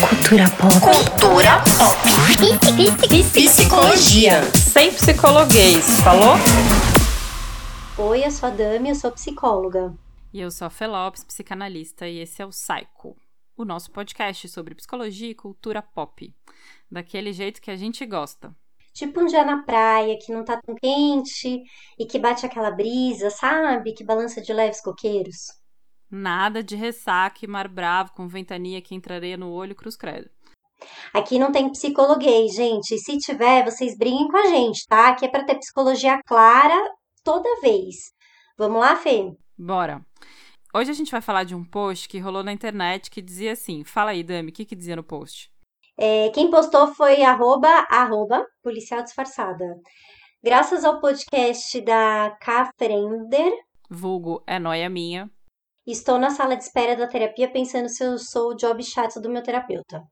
[0.00, 0.72] Cultura pop.
[0.80, 2.00] Cultura pop.
[3.32, 4.42] Psicologia.
[4.54, 6.36] Sem psicologuês, falou?
[7.98, 9.94] Oi, eu sou a Dami, eu sou psicóloga.
[10.32, 13.14] E eu sou a Felopes, psicanalista, e esse é o Psycho,
[13.56, 16.34] o nosso podcast sobre psicologia e cultura pop.
[16.90, 18.56] Daquele jeito que a gente gosta.
[18.94, 21.62] Tipo um dia na praia que não tá tão quente
[21.98, 23.92] e que bate aquela brisa, sabe?
[23.92, 25.59] Que balança de leves coqueiros.
[26.10, 30.28] Nada de ressaca e mar bravo com ventania que entraria no olho cruz credo.
[31.14, 32.94] Aqui não tem psicologuês, gente.
[32.94, 35.10] E se tiver, vocês briguem com a gente, tá?
[35.10, 36.76] Aqui é pra ter psicologia clara
[37.22, 37.96] toda vez.
[38.58, 39.30] Vamos lá, Fê?
[39.56, 40.00] Bora.
[40.74, 43.84] Hoje a gente vai falar de um post que rolou na internet que dizia assim:
[43.84, 45.50] Fala aí, Dami, o que, que dizia no post?
[45.98, 49.64] É, quem postou foi arroba, arroba, policial disfarçada.
[50.42, 53.52] Graças ao podcast da Kafrender,
[53.90, 55.28] Vulgo é noia minha.
[55.86, 59.28] Estou na sala de espera da terapia pensando se eu sou o job chato do
[59.30, 60.02] meu terapeuta.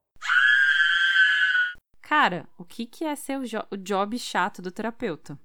[2.03, 5.39] Cara, o que, que é ser o, jo- o job chato do terapeuta?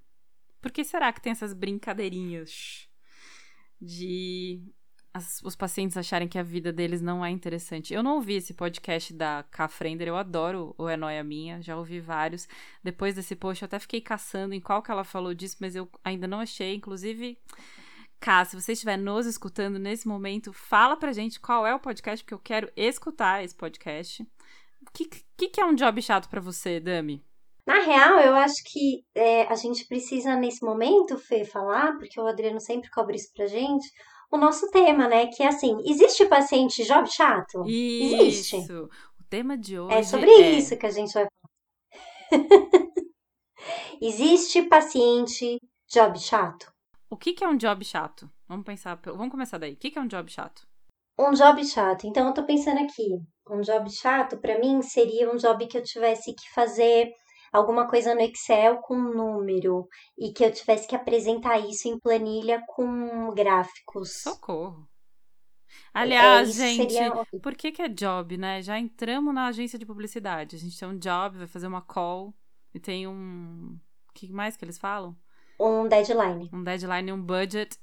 [0.62, 2.88] Por que será que tem essas brincadeirinhas
[3.81, 4.62] de
[5.14, 7.94] as- os pacientes acharem que a vida deles não é interessante?
[7.94, 12.00] Eu não ouvi esse podcast da Kafrender, eu adoro o É Noia Minha, já ouvi
[12.00, 12.47] vários.
[12.81, 15.90] Depois desse post eu até fiquei caçando em qual que ela falou disso, mas eu
[16.02, 16.75] ainda não achei.
[16.75, 17.38] Inclusive,
[18.23, 22.23] Cá, se você estiver nos escutando nesse momento, fala pra gente qual é o podcast,
[22.23, 24.23] porque eu quero escutar esse podcast.
[24.81, 27.21] O que, que, que é um job chato pra você, Dami?
[27.67, 32.25] Na real, eu acho que é, a gente precisa, nesse momento, Fê, falar, porque o
[32.25, 33.85] Adriano sempre cobra isso pra gente,
[34.31, 35.27] o nosso tema, né?
[35.27, 37.66] Que é assim, existe paciente job chato?
[37.67, 38.55] Existe.
[38.55, 38.89] Isso!
[39.19, 42.41] O tema de hoje É sobre isso que a gente vai falar.
[44.01, 45.59] existe paciente
[45.91, 46.72] job chato?
[47.14, 48.28] O que, que é um job chato?
[48.47, 49.73] Vamos pensar, vamos começar daí.
[49.73, 50.67] O que, que é um job chato?
[51.19, 52.08] Um job chato.
[52.08, 53.19] Então, eu tô pensando aqui.
[53.47, 57.11] Um job chato, pra mim, seria um job que eu tivesse que fazer
[57.52, 62.00] alguma coisa no Excel com um número e que eu tivesse que apresentar isso em
[62.00, 64.09] planilha com gráficos.
[64.24, 64.90] Socorro!
[65.94, 67.13] Aliás, É, gente, seria-
[67.44, 68.63] por que, que é job, né?
[68.63, 70.56] Já entramos na agência de publicidade.
[70.56, 72.34] A gente tem um job, vai fazer uma call
[72.74, 73.78] e tem um.
[74.09, 75.16] O que mais que eles falam?
[75.63, 76.50] Um deadline.
[76.51, 77.78] Um deadline, um budget.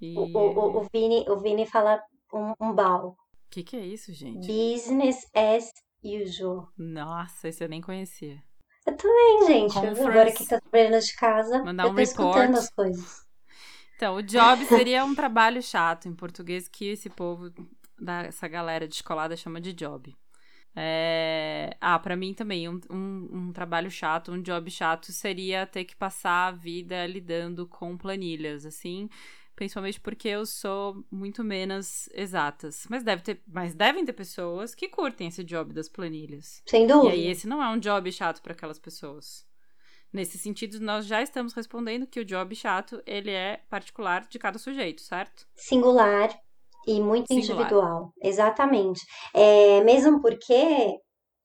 [0.00, 0.16] E.
[0.16, 2.00] O, o, o, Vini, o Vini fala
[2.32, 3.08] um, um BAL.
[3.08, 3.16] O
[3.50, 4.46] que, que é isso, gente?
[4.46, 5.72] Business as
[6.04, 6.68] usual.
[6.76, 8.42] Nossa, esse eu nem conhecia.
[8.86, 9.74] Eu também, gente.
[9.74, 10.02] Conference.
[10.02, 12.58] Agora que tá trabalhando de casa, Mandar eu um tô escutando report.
[12.58, 13.26] as coisas.
[13.96, 17.50] Então, o job seria um trabalho chato em português que esse povo,
[17.98, 20.14] da, essa galera descolada chama de job.
[20.76, 21.76] É...
[21.80, 25.94] Ah, pra mim também, um, um, um trabalho chato, um job chato seria ter que
[25.96, 29.08] passar a vida lidando com planilhas, assim,
[29.54, 32.86] principalmente porque eu sou muito menos exatas.
[32.90, 36.62] Mas, deve ter, mas devem ter pessoas que curtem esse job das planilhas.
[36.66, 37.08] Sem E dúvida.
[37.08, 39.46] aí, esse não é um job chato para aquelas pessoas.
[40.12, 44.58] Nesse sentido, nós já estamos respondendo que o job chato, ele é particular de cada
[44.58, 45.46] sujeito, certo?
[45.56, 46.30] Singular
[46.86, 47.56] e muito Singular.
[47.56, 48.12] individual.
[48.22, 49.00] Exatamente.
[49.34, 50.98] É, mesmo porque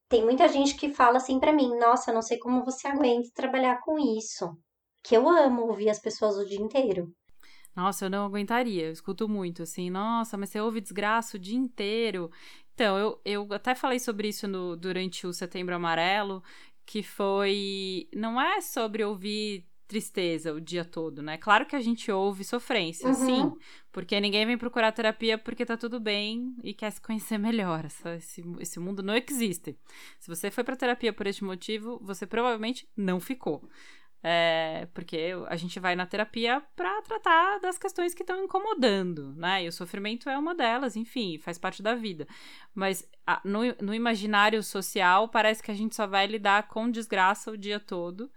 [0.08, 3.80] tem muita gente que fala assim pra mim: Nossa, não sei como você aguenta trabalhar
[3.80, 4.50] com isso.
[5.02, 7.10] Que eu amo ouvir as pessoas o dia inteiro.
[7.74, 8.86] Nossa, eu não aguentaria.
[8.86, 12.30] Eu escuto muito assim, nossa, mas você ouve desgraça o dia inteiro.
[12.74, 16.42] Então, eu, eu até falei sobre isso no, durante o Setembro Amarelo,
[16.84, 18.08] que foi.
[18.14, 21.36] Não é sobre ouvir tristeza o dia todo, né?
[21.36, 23.14] Claro que a gente ouve sofrência, Uhum.
[23.14, 23.52] sim.
[23.90, 27.84] Porque ninguém vem procurar terapia porque tá tudo bem e quer se conhecer melhor.
[27.84, 29.76] Essa- esse, esse mundo não existe.
[30.20, 33.68] Se você foi pra terapia por este motivo, você provavelmente não ficou.
[34.22, 39.64] É, porque a gente vai na terapia pra tratar das questões que estão incomodando, né?
[39.64, 42.28] E o sofrimento é uma delas, enfim, faz parte da vida.
[42.74, 47.50] Mas a- no, no imaginário social, parece que a gente só vai lidar com desgraça
[47.50, 48.30] o dia todo.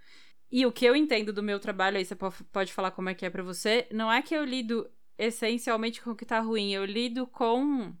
[0.56, 3.14] E o que eu entendo do meu trabalho, aí você po- pode falar como é
[3.14, 4.88] que é pra você, não é que eu lido
[5.18, 7.92] essencialmente com o que tá ruim, eu lido com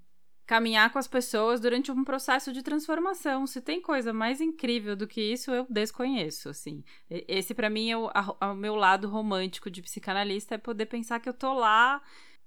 [0.46, 3.44] caminhar com as pessoas durante um processo de transformação.
[3.44, 6.84] Se tem coisa mais incrível do que isso, eu desconheço, assim.
[7.10, 11.18] Esse pra mim é o, a- o meu lado romântico de psicanalista, é poder pensar
[11.18, 12.00] que eu tô lá,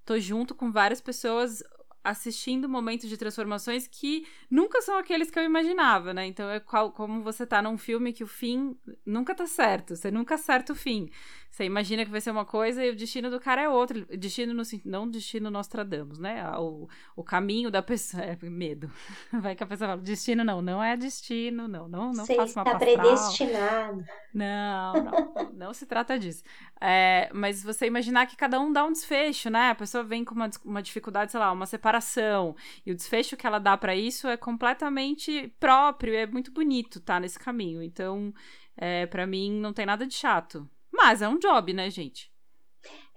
[0.05, 1.61] tô junto com várias pessoas
[2.03, 6.25] assistindo momentos de transformações que nunca são aqueles que eu imaginava, né?
[6.25, 10.09] Então é qual- como você tá num filme que o fim nunca tá certo, você
[10.09, 11.09] nunca acerta o fim.
[11.57, 14.05] Você imagina que vai ser uma coisa e o destino do cara é outro.
[14.15, 16.39] Destino no não destino Nostradamus, né?
[16.45, 18.23] Ah, o, o caminho da pessoa.
[18.27, 18.91] É medo.
[19.31, 22.61] Vai que a pessoa fala, destino não, não é destino, não, não, não Você faça
[22.61, 24.05] uma está predestinado.
[24.33, 26.43] Não, não, não se trata disso.
[26.79, 29.71] É, mas você imaginar que cada um dá um desfecho, né?
[29.71, 32.55] A pessoa vem com uma, uma dificuldade, sei lá, uma separação.
[32.85, 37.19] E o desfecho que ela dá para isso é completamente próprio, é muito bonito, tá?
[37.19, 37.81] Nesse caminho.
[37.81, 38.31] Então,
[38.75, 40.69] é, para mim, não tem nada de chato.
[41.07, 42.29] Mas é um job, né, gente?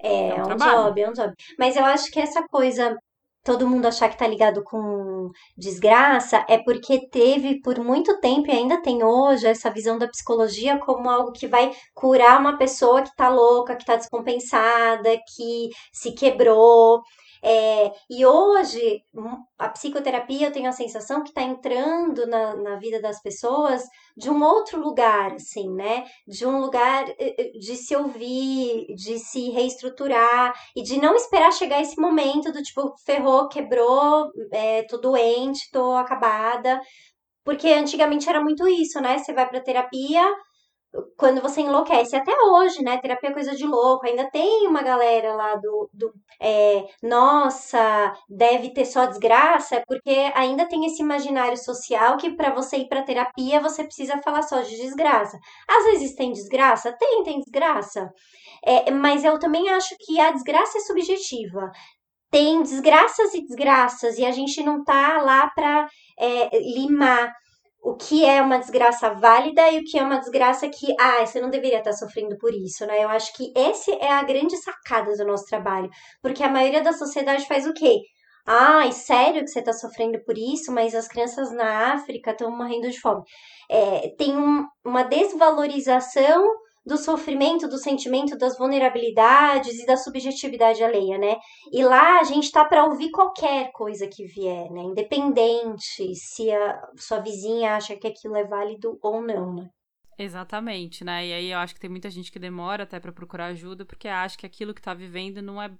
[0.00, 1.34] É, é um, é um job, é um job.
[1.58, 2.96] Mas eu acho que essa coisa,
[3.42, 5.28] todo mundo achar que tá ligado com
[5.58, 10.78] desgraça, é porque teve por muito tempo e ainda tem hoje essa visão da psicologia
[10.78, 16.12] como algo que vai curar uma pessoa que tá louca, que tá descompensada, que se
[16.12, 17.02] quebrou.
[17.42, 22.76] É, e hoje, hum, a psicoterapia, eu tenho a sensação que está entrando na, na
[22.76, 23.82] vida das pessoas
[24.16, 26.04] de um outro lugar, assim, né?
[26.26, 31.52] De um lugar eh, eh, de se ouvir, de se reestruturar e de não esperar
[31.52, 36.80] chegar esse momento do tipo, ferrou, quebrou, é, tô doente, tô acabada.
[37.44, 39.18] Porque antigamente era muito isso, né?
[39.18, 40.22] Você vai pra terapia,
[41.16, 42.98] quando você enlouquece, até hoje, né?
[42.98, 44.06] Terapia é coisa de louco.
[44.06, 50.66] Ainda tem uma galera lá do, do é, nossa, deve ter só desgraça, porque ainda
[50.66, 54.76] tem esse imaginário social que para você ir para terapia você precisa falar só de
[54.76, 55.38] desgraça.
[55.68, 58.10] Às vezes tem desgraça, tem, tem desgraça.
[58.64, 61.70] É, mas eu também acho que a desgraça é subjetiva
[62.30, 65.88] tem desgraças e desgraças e a gente não tá lá para
[66.18, 67.34] é, limar
[67.82, 71.40] o que é uma desgraça válida e o que é uma desgraça que, ah, você
[71.40, 73.02] não deveria estar sofrendo por isso, né?
[73.02, 75.88] Eu acho que esse é a grande sacada do nosso trabalho,
[76.22, 78.00] porque a maioria da sociedade faz o quê?
[78.46, 82.90] Ai, sério que você está sofrendo por isso, mas as crianças na África estão morrendo
[82.90, 83.22] de fome.
[83.70, 86.46] É, tem um, uma desvalorização
[86.84, 91.36] do sofrimento, do sentimento, das vulnerabilidades e da subjetividade alheia, né?
[91.72, 94.82] E lá a gente tá para ouvir qualquer coisa que vier, né?
[94.82, 99.68] Independente se a sua vizinha acha que aquilo é válido ou não, né?
[100.22, 101.28] Exatamente, né?
[101.28, 104.06] E aí eu acho que tem muita gente que demora até para procurar ajuda porque
[104.06, 105.70] acha que aquilo que tá vivendo não é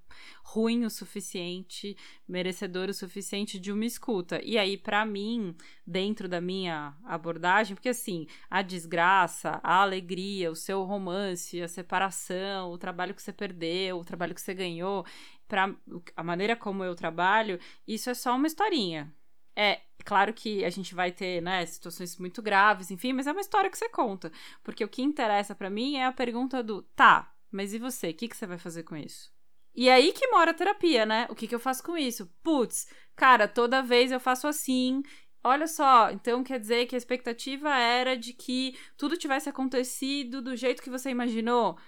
[0.43, 1.95] ruim o suficiente,
[2.27, 4.41] merecedor o suficiente de uma escuta.
[4.43, 5.55] E aí, para mim,
[5.87, 12.71] dentro da minha abordagem, porque assim, a desgraça, a alegria, o seu romance, a separação,
[12.71, 15.05] o trabalho que você perdeu, o trabalho que você ganhou,
[15.47, 15.75] para
[16.17, 19.13] a maneira como eu trabalho, isso é só uma historinha.
[19.55, 23.41] É, claro que a gente vai ter, né, situações muito graves, enfim, mas é uma
[23.41, 24.33] história que você conta.
[24.63, 28.11] Porque o que interessa para mim é a pergunta do, tá, mas e você?
[28.11, 29.33] O que, que você vai fazer com isso?
[29.75, 31.27] E aí que mora a terapia, né?
[31.31, 32.27] O que, que eu faço com isso?
[32.43, 35.03] Putz, cara, toda vez eu faço assim.
[35.43, 40.55] Olha só, então quer dizer que a expectativa era de que tudo tivesse acontecido do
[40.55, 41.79] jeito que você imaginou?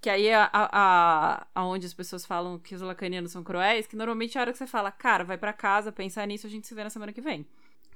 [0.00, 3.96] Que aí é a, a, a, as pessoas falam que os lacanianos são cruéis, que
[3.96, 6.66] normalmente é a hora que você fala, cara, vai para casa, pensar nisso, a gente
[6.68, 7.46] se vê na semana que vem.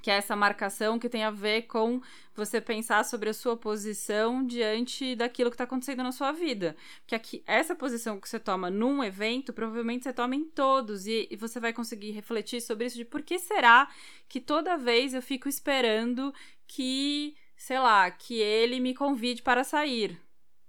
[0.04, 2.02] Que é essa marcação que tem a ver com
[2.34, 6.76] você pensar sobre a sua posição diante daquilo que está acontecendo na sua vida.
[7.06, 11.26] Que aqui, essa posição que você toma num evento, provavelmente você toma em todos, e,
[11.30, 13.88] e você vai conseguir refletir sobre isso de por que será
[14.28, 16.34] que toda vez eu fico esperando
[16.66, 20.20] que, sei lá, que ele me convide para sair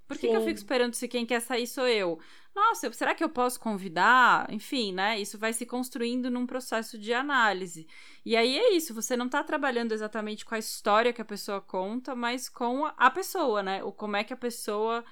[0.07, 2.19] por que, que, eu fico esperando se quem quer sair sou eu?
[2.55, 4.47] Nossa, será que eu posso convidar?
[4.49, 5.19] Enfim, né?
[5.19, 7.85] Isso vai se construindo num processo de análise.
[8.25, 11.59] E aí é isso, você não tá trabalhando exatamente com a história que a pessoa
[11.59, 13.83] conta, mas com a pessoa, né?
[13.83, 15.03] O como é que a pessoa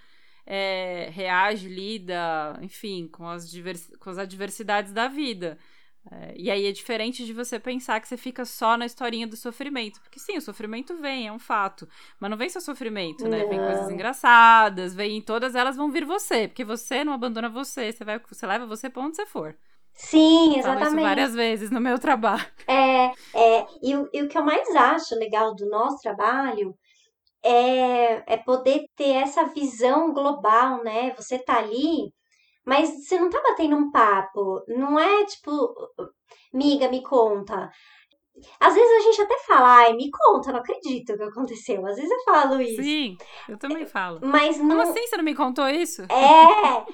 [0.46, 3.52] é, reage, lida, enfim, com as,
[4.00, 5.58] com as adversidades da vida.
[6.12, 9.38] É, e aí é diferente de você pensar que você fica só na historinha do
[9.38, 10.02] sofrimento.
[10.02, 11.88] Porque sim, o sofrimento vem, é um fato.
[12.20, 13.44] Mas não vem só sofrimento, né?
[13.44, 13.50] Não.
[13.50, 16.48] Vem coisas engraçadas, vem todas elas vão vir você.
[16.48, 19.56] Porque você não abandona você, você, vai, você leva você pra onde você for.
[19.94, 20.84] Sim, exatamente.
[20.84, 22.46] Falo isso várias vezes no meu trabalho.
[22.68, 26.76] É, é e, e o que eu mais acho legal do nosso trabalho
[27.44, 31.14] é, é poder ter essa visão global, né?
[31.16, 32.12] Você tá ali
[32.66, 34.64] mas você não tá batendo um papo.
[34.68, 35.74] Não é tipo,
[36.54, 37.70] miga, me conta.
[38.60, 41.86] Às vezes a gente até fala, ai, me conta, não acredito o que aconteceu.
[41.86, 42.82] Às vezes eu falo isso.
[42.82, 43.16] Sim,
[43.48, 44.20] eu também falo.
[44.24, 44.70] Mas não.
[44.70, 46.02] Como assim você não me contou isso?
[46.04, 46.06] É.
[46.06, 46.86] Ai,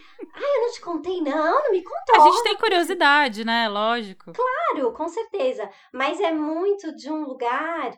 [0.55, 2.15] eu não te contei, não, não me contou.
[2.21, 3.69] A gente tem curiosidade, né?
[3.69, 4.33] Lógico.
[4.33, 5.69] Claro, com certeza.
[5.93, 7.93] Mas é muito de um lugar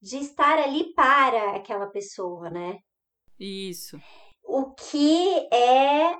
[0.00, 2.78] de estar ali para aquela pessoa, né?
[3.38, 4.00] Isso.
[4.42, 6.16] O que é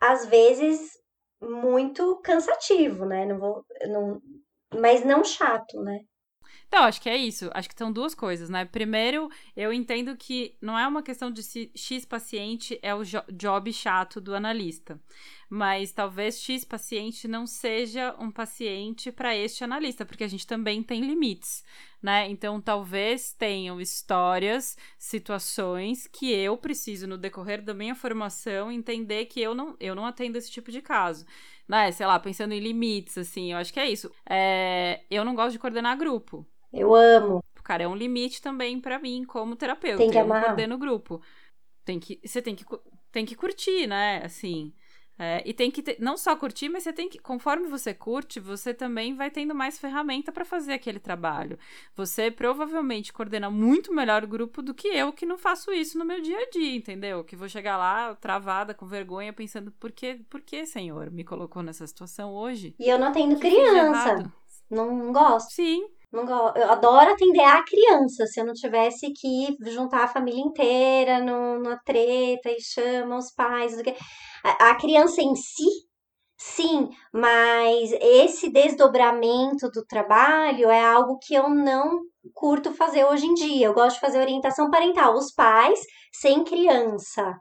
[0.00, 0.92] às vezes
[1.40, 3.26] muito cansativo, né?
[3.26, 4.20] Não vou, não,
[4.74, 6.00] mas não chato, né?
[6.68, 7.50] Então, acho que é isso.
[7.54, 8.64] Acho que são duas coisas, né?
[8.64, 13.22] Primeiro, eu entendo que não é uma questão de se X paciente é o jo
[13.32, 15.00] job chato do analista.
[15.48, 20.82] Mas talvez X paciente não seja um paciente para este analista, porque a gente também
[20.82, 21.64] tem limites,
[22.02, 22.28] né?
[22.28, 29.40] Então, talvez tenham histórias, situações que eu preciso, no decorrer da minha formação, entender que
[29.40, 31.24] eu não, eu não atendo esse tipo de caso
[31.68, 34.10] né, sei lá, pensando em limites, assim, eu acho que é isso.
[34.28, 36.46] É, eu não gosto de coordenar grupo.
[36.76, 37.42] Eu amo.
[37.62, 39.98] Cara, é um limite também para mim como terapeuta.
[39.98, 40.40] Tem que eu amar.
[40.40, 41.20] não coordeno grupo.
[41.84, 42.64] Tem que, você tem que,
[43.10, 44.72] tem que curtir, né, assim.
[45.18, 48.38] É, e tem que ter, não só curtir, mas você tem que, conforme você curte,
[48.38, 51.58] você também vai tendo mais ferramenta para fazer aquele trabalho.
[51.94, 56.04] Você provavelmente coordena muito melhor o grupo do que eu, que não faço isso no
[56.04, 57.24] meu dia a dia, entendeu?
[57.24, 61.62] Que vou chegar lá travada, com vergonha, pensando, por que, por que, senhor, me colocou
[61.62, 62.74] nessa situação hoje?
[62.78, 64.30] E eu não de criança.
[64.68, 65.50] Não gosto.
[65.52, 65.88] Sim,
[66.22, 68.26] Eu adoro atender a criança.
[68.26, 73.32] Se eu não tivesse que juntar a família inteira no- numa treta e chama os
[73.32, 73.74] pais.
[74.44, 75.64] A, a criança em si,
[76.38, 82.00] sim, mas esse desdobramento do trabalho é algo que eu não
[82.34, 83.66] curto fazer hoje em dia.
[83.66, 85.14] Eu gosto de fazer orientação parental.
[85.14, 85.80] Os pais
[86.12, 87.34] sem criança.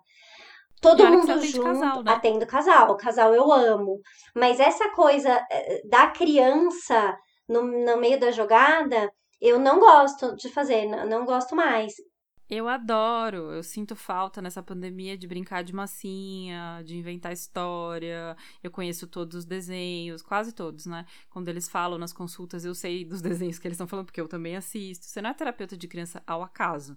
[0.82, 2.12] Todo que mundo junto, casal, né?
[2.13, 4.00] atendo casal, o casal eu amo.
[4.36, 9.11] Mas essa coisa eh, da criança no, no meio da jogada,
[9.41, 11.93] eu não gosto de fazer, n- não gosto mais.
[12.47, 18.37] Eu adoro, eu sinto falta nessa pandemia de brincar de massinha, de inventar história.
[18.61, 21.07] Eu conheço todos os desenhos, quase todos, né?
[21.27, 24.27] Quando eles falam nas consultas, eu sei dos desenhos que eles estão falando, porque eu
[24.27, 25.05] também assisto.
[25.05, 26.95] Você não é terapeuta de criança ao acaso.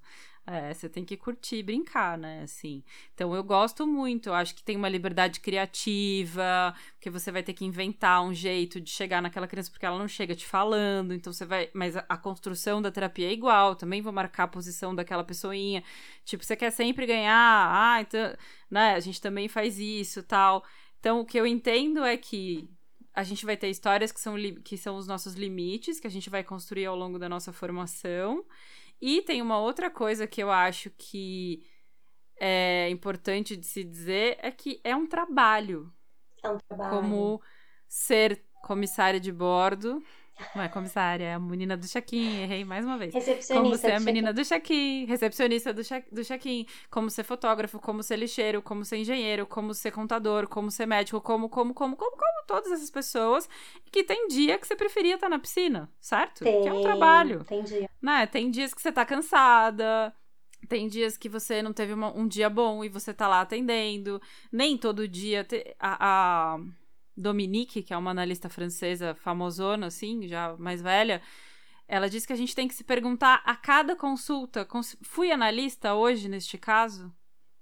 [0.50, 2.40] É, você tem que curtir, brincar, né?
[2.42, 2.82] Assim.
[3.12, 7.52] Então eu gosto muito, eu acho que tem uma liberdade criativa, porque você vai ter
[7.52, 11.34] que inventar um jeito de chegar naquela criança, porque ela não chega te falando, então
[11.34, 11.68] você vai.
[11.74, 15.84] Mas a, construção da terapia é igual, também vou marcar a posição daquela pessoinha.
[16.24, 18.34] Tipo, você quer sempre ganhar, ah, então.
[18.70, 18.94] Né?
[18.94, 20.64] A gente também faz isso tal.
[20.98, 22.66] Então, o que eu entendo é que
[23.14, 26.30] a gente vai ter histórias que são, que são os nossos limites, que a gente
[26.30, 28.46] vai construir ao longo da nossa formação.
[29.00, 31.64] E tem uma outra coisa que eu acho que
[32.40, 35.92] é importante de se dizer é que é um trabalho,
[36.42, 36.98] É um trabalho.
[36.98, 37.40] como
[37.88, 40.02] ser comissária de bordo.
[40.54, 43.12] Não é comissária, é a menina do check-in, errei mais uma vez.
[43.12, 43.88] Como Recepcionista.
[43.88, 48.16] ser a menina do check-in, recepcionista do check- do check-in, como ser fotógrafo, como ser
[48.16, 52.46] lixeiro, como ser engenheiro, como ser contador, como ser médico, como, como, como, como, como
[52.46, 53.48] todas essas pessoas
[53.90, 56.44] que tem dia que você preferia estar na piscina, certo?
[56.44, 57.88] Tem, Que é um trabalho Entendi.
[58.00, 58.26] né?
[58.26, 60.14] Tem dias que você tá cansada,
[60.68, 64.20] tem dias que você não teve uma- um dia bom e você tá lá atendendo.
[64.52, 65.44] Nem todo dia.
[65.44, 66.58] te- a, a
[67.18, 71.20] Dominique, que é uma analista francesa famosona, assim, já mais velha,
[71.88, 75.94] ela diz que a gente tem que se perguntar a cada consulta: cons- fui analista
[75.94, 77.12] hoje neste caso?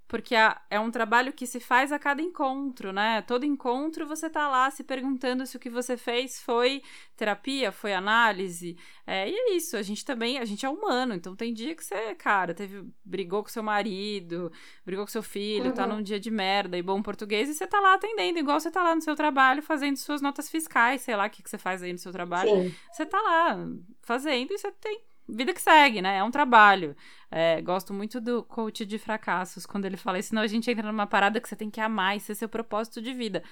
[0.07, 0.33] Porque
[0.69, 3.21] é um trabalho que se faz a cada encontro, né?
[3.23, 6.81] Todo encontro você tá lá se perguntando se o que você fez foi
[7.17, 8.77] terapia, foi análise.
[9.05, 11.83] É, e é isso, a gente também, a gente é humano, então tem dia que
[11.83, 14.51] você, cara, teve, brigou com seu marido,
[14.85, 15.97] brigou com seu filho, tá Uhum.
[15.97, 18.81] num dia de merda e bom português, e você tá lá atendendo, igual você tá
[18.83, 21.83] lá no seu trabalho, fazendo suas notas fiscais, sei lá o que, que você faz
[21.83, 22.49] aí no seu trabalho.
[22.49, 22.75] Sim.
[22.93, 23.57] Você tá lá
[24.03, 26.17] fazendo e você tem vida que segue, né?
[26.17, 26.95] É um trabalho.
[27.29, 30.91] É, gosto muito do coach de fracassos, quando ele fala isso, senão a gente entra
[30.91, 33.43] numa parada que você tem que amar e ser seu propósito de vida.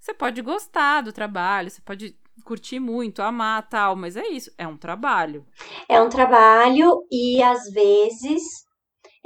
[0.00, 4.66] Você pode gostar do trabalho, você pode curtir muito, amar tal, mas é isso, é
[4.66, 5.46] um trabalho.
[5.88, 8.42] É um trabalho e às vezes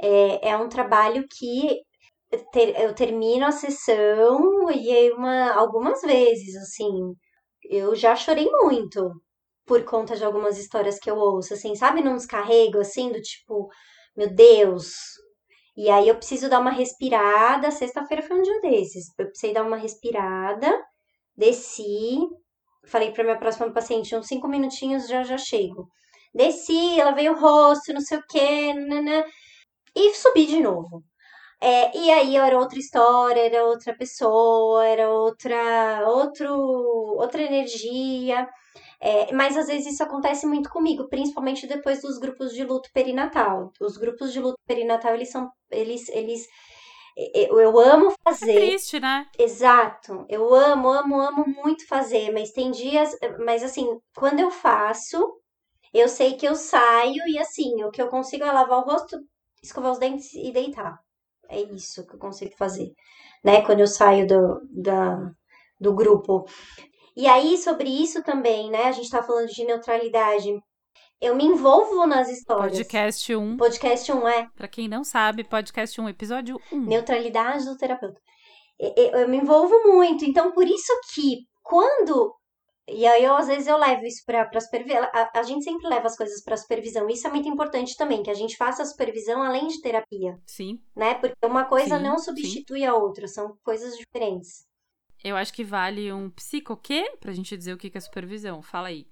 [0.01, 1.81] é, é um trabalho que
[2.75, 7.13] eu termino a sessão e aí uma, algumas vezes, assim,
[7.69, 9.09] eu já chorei muito
[9.67, 12.01] por conta de algumas histórias que eu ouço, assim, sabe?
[12.01, 13.69] Num descarrego, assim, do tipo,
[14.15, 14.93] meu Deus.
[15.77, 17.71] E aí eu preciso dar uma respirada.
[17.71, 19.07] Sexta-feira foi um dia desses.
[19.19, 20.71] Eu precisei dar uma respirada,
[21.37, 22.19] desci,
[22.87, 25.87] falei pra minha próxima paciente, uns cinco minutinhos já já chego.
[26.33, 29.23] Desci, ela veio o rosto, não sei o quê, nanã,
[29.95, 31.03] e subi de novo.
[31.61, 36.53] É, e aí era outra história, era outra pessoa, era outra, outro,
[37.17, 38.47] outra energia.
[38.99, 43.71] É, mas às vezes isso acontece muito comigo, principalmente depois dos grupos de luto perinatal.
[43.81, 46.47] Os grupos de luto perinatal, eles são, eles, eles,
[47.33, 48.51] eu, eu amo É fazer.
[48.53, 49.27] triste, né?
[49.39, 53.11] Exato, eu amo, amo, amo muito fazer, mas tem dias,
[53.45, 55.17] mas assim, quando eu faço,
[55.93, 59.17] eu sei que eu saio e assim, o que eu consigo é lavar o rosto,
[59.63, 60.97] escovar os dentes e deitar.
[61.49, 62.91] É isso que eu consigo fazer,
[63.43, 63.61] né?
[63.65, 65.17] Quando eu saio do, da,
[65.79, 66.45] do grupo.
[67.17, 68.83] E aí, sobre isso também, né?
[68.83, 70.55] A gente tá falando de neutralidade.
[71.19, 72.77] eu me envolvo nas histórias.
[72.77, 73.57] Podcast 1.
[73.57, 74.47] Podcast 1, é.
[74.55, 76.79] Pra quem não sabe, podcast 1, episódio 1.
[76.79, 78.21] Neutralidade do terapeuta.
[78.79, 80.25] Eu, eu me envolvo muito.
[80.25, 82.35] Então, por isso que quando.
[82.87, 85.09] E aí, eu, às vezes, eu levo isso para a supervisão.
[85.33, 87.09] A, gente sempre leva as coisas para supervisão.
[87.09, 90.37] Isso é muito importante também, que a gente faça a supervisão além de terapia.
[90.45, 90.79] Sim.
[90.95, 91.15] Né?
[91.15, 92.25] Porque uma coisa Sim, não sim.
[92.25, 94.67] substitui a outra, são coisas diferentes.
[95.23, 97.11] Eu acho que vale um psico quê?
[97.19, 98.61] Pra gente dizer o que é supervisão.
[98.61, 99.05] Fala aí.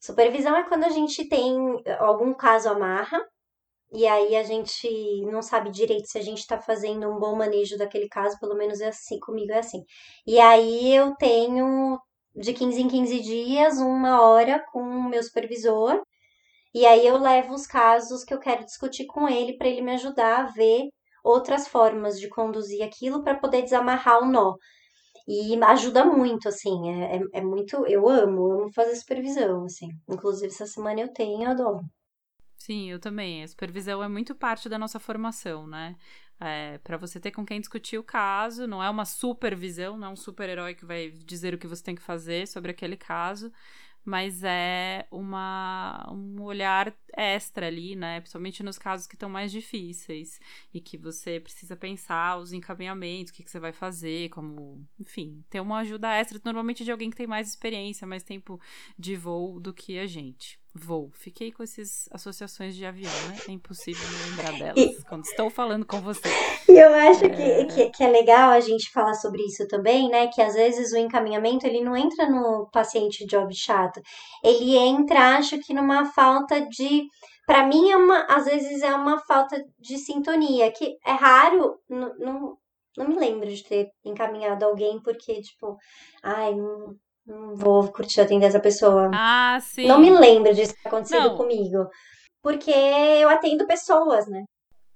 [0.00, 3.20] Supervisão é quando a gente tem algum caso amarra,
[3.92, 4.88] e aí a gente
[5.24, 8.80] não sabe direito se a gente tá fazendo um bom manejo daquele caso, pelo menos
[8.80, 9.82] é assim, comigo é assim.
[10.26, 11.98] E aí eu tenho
[12.36, 16.00] de 15 em 15 dias, uma hora com o meu supervisor,
[16.74, 19.92] e aí eu levo os casos que eu quero discutir com ele para ele me
[19.94, 20.88] ajudar a ver
[21.24, 24.54] outras formas de conduzir aquilo para poder desamarrar o nó.
[25.28, 27.86] E ajuda muito, assim, é, é, é muito.
[27.86, 29.88] Eu amo, amo fazer supervisão, assim.
[30.08, 31.80] Inclusive, essa semana eu tenho, eu adoro.
[32.56, 33.42] Sim, eu também.
[33.42, 35.96] A supervisão é muito parte da nossa formação, né?
[36.40, 40.10] É, para você ter com quem discutir o caso, não é uma supervisão, não é
[40.10, 43.52] um super-herói que vai dizer o que você tem que fazer sobre aquele caso,
[44.08, 48.20] mas é uma, um olhar extra ali, né?
[48.20, 50.40] Principalmente nos casos que estão mais difíceis
[50.72, 55.44] e que você precisa pensar os encaminhamentos, o que, que você vai fazer, como, enfim,
[55.50, 58.58] ter uma ajuda extra, normalmente de alguém que tem mais experiência, mais tempo
[58.98, 60.58] de voo do que a gente.
[60.78, 61.10] Voo.
[61.14, 63.36] Fiquei com essas associações de avião, né?
[63.48, 66.28] É impossível me lembrar delas quando estou falando com você.
[66.68, 70.28] E eu acho que, que, que é legal a gente falar sobre isso também, né?
[70.28, 74.00] Que às vezes o encaminhamento ele não entra no paciente job chato,
[74.44, 77.06] ele entra, acho que numa falta de.
[77.46, 82.58] Para mim, é uma, às vezes é uma falta de sintonia, que é raro, não,
[82.96, 85.78] não, me lembro de ter encaminhado alguém porque, tipo,
[86.22, 86.94] ai, não
[87.54, 89.10] vou curtir atender essa pessoa.
[89.12, 89.86] Ah, sim.
[89.86, 91.36] Não me lembro disso ter acontecido Não.
[91.36, 91.88] comigo.
[92.42, 94.44] Porque eu atendo pessoas, né?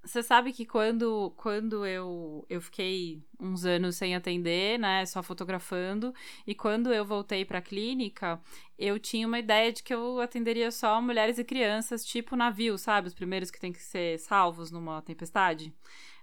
[0.04, 6.12] Você sabe que quando, quando eu, eu fiquei uns anos sem atender, né, só fotografando,
[6.44, 8.40] e quando eu voltei pra clínica,
[8.76, 13.06] eu tinha uma ideia de que eu atenderia só mulheres e crianças, tipo navio, sabe?
[13.06, 15.72] Os primeiros que têm que ser salvos numa tempestade.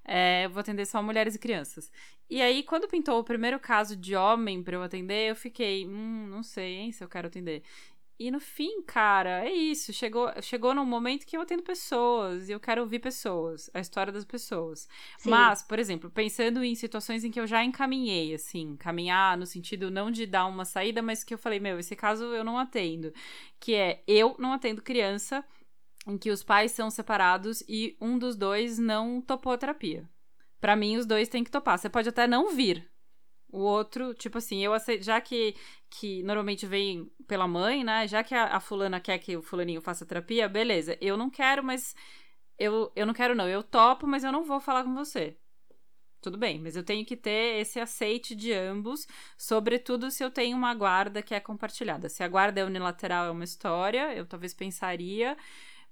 [0.04, 1.90] É, eu vou atender só mulheres e crianças.
[2.30, 6.28] E aí, quando pintou o primeiro caso de homem pra eu atender, eu fiquei, hum,
[6.30, 7.64] não sei, hein, se eu quero atender.
[8.20, 9.94] E no fim, cara, é isso.
[9.94, 14.12] Chegou, chegou num momento que eu atendo pessoas e eu quero ouvir pessoas, a história
[14.12, 14.90] das pessoas.
[15.18, 15.30] Sim.
[15.30, 19.90] Mas, por exemplo, pensando em situações em que eu já encaminhei, assim, caminhar no sentido
[19.90, 23.14] não de dar uma saída, mas que eu falei, meu, esse caso eu não atendo.
[23.58, 25.44] Que é, eu não atendo criança
[26.06, 30.08] em que os pais são separados e um dos dois não topou a terapia.
[30.60, 31.78] Pra mim, os dois têm que topar.
[31.78, 32.90] Você pode até não vir,
[33.52, 35.56] o outro, tipo assim, eu aceito, já que,
[35.90, 38.08] que normalmente vem pela mãe, né?
[38.08, 40.98] Já que a, a fulana quer que o fulaninho faça terapia, beleza.
[41.02, 41.96] Eu não quero, mas
[42.58, 43.48] eu, eu não quero não.
[43.48, 45.36] Eu topo, mas eu não vou falar com você.
[46.22, 50.56] Tudo bem, mas eu tenho que ter esse aceite de ambos, sobretudo se eu tenho
[50.58, 52.10] uma guarda que é compartilhada.
[52.10, 55.38] Se a guarda é unilateral, é uma história, eu talvez pensaria.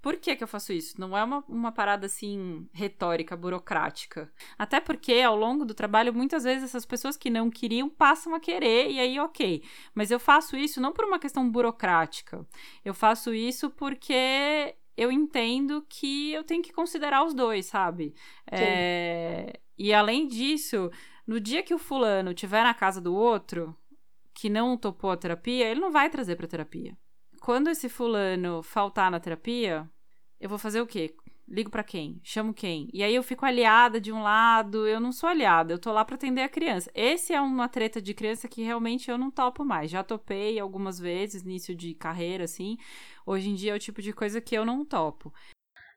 [0.08, 0.98] Por que, que eu faço isso?
[1.02, 4.32] Não é uma, uma parada assim retórica, burocrática.
[4.58, 8.40] Até porque ao longo do trabalho, muitas vezes essas pessoas que não queriam passam a
[8.40, 9.62] querer, e aí ok.
[9.94, 12.48] Mas eu faço isso não por uma questão burocrática.
[12.86, 18.16] Eu faço isso porque eu entendo que eu tenho que considerar os dois, sabe?
[18.50, 20.90] É, E além disso,
[21.28, 23.76] no dia que o fulano estiver na casa do outro,
[24.34, 26.98] que não topou a terapia, ele não vai trazer pra terapia.
[27.42, 29.86] Quando esse fulano faltar na terapia,
[30.40, 31.16] eu vou fazer o quê?
[31.48, 32.20] Ligo pra quem?
[32.24, 32.90] Chamo quem?
[32.94, 36.04] E aí eu fico aliada de um lado, eu não sou aliada, eu tô lá
[36.04, 36.92] pra atender a criança.
[36.94, 39.90] Esse é uma treta de criança que realmente eu não topo mais.
[39.90, 42.78] Já topei algumas vezes, início de carreira, assim.
[43.26, 45.32] Hoje em dia é o tipo de coisa que eu não topo.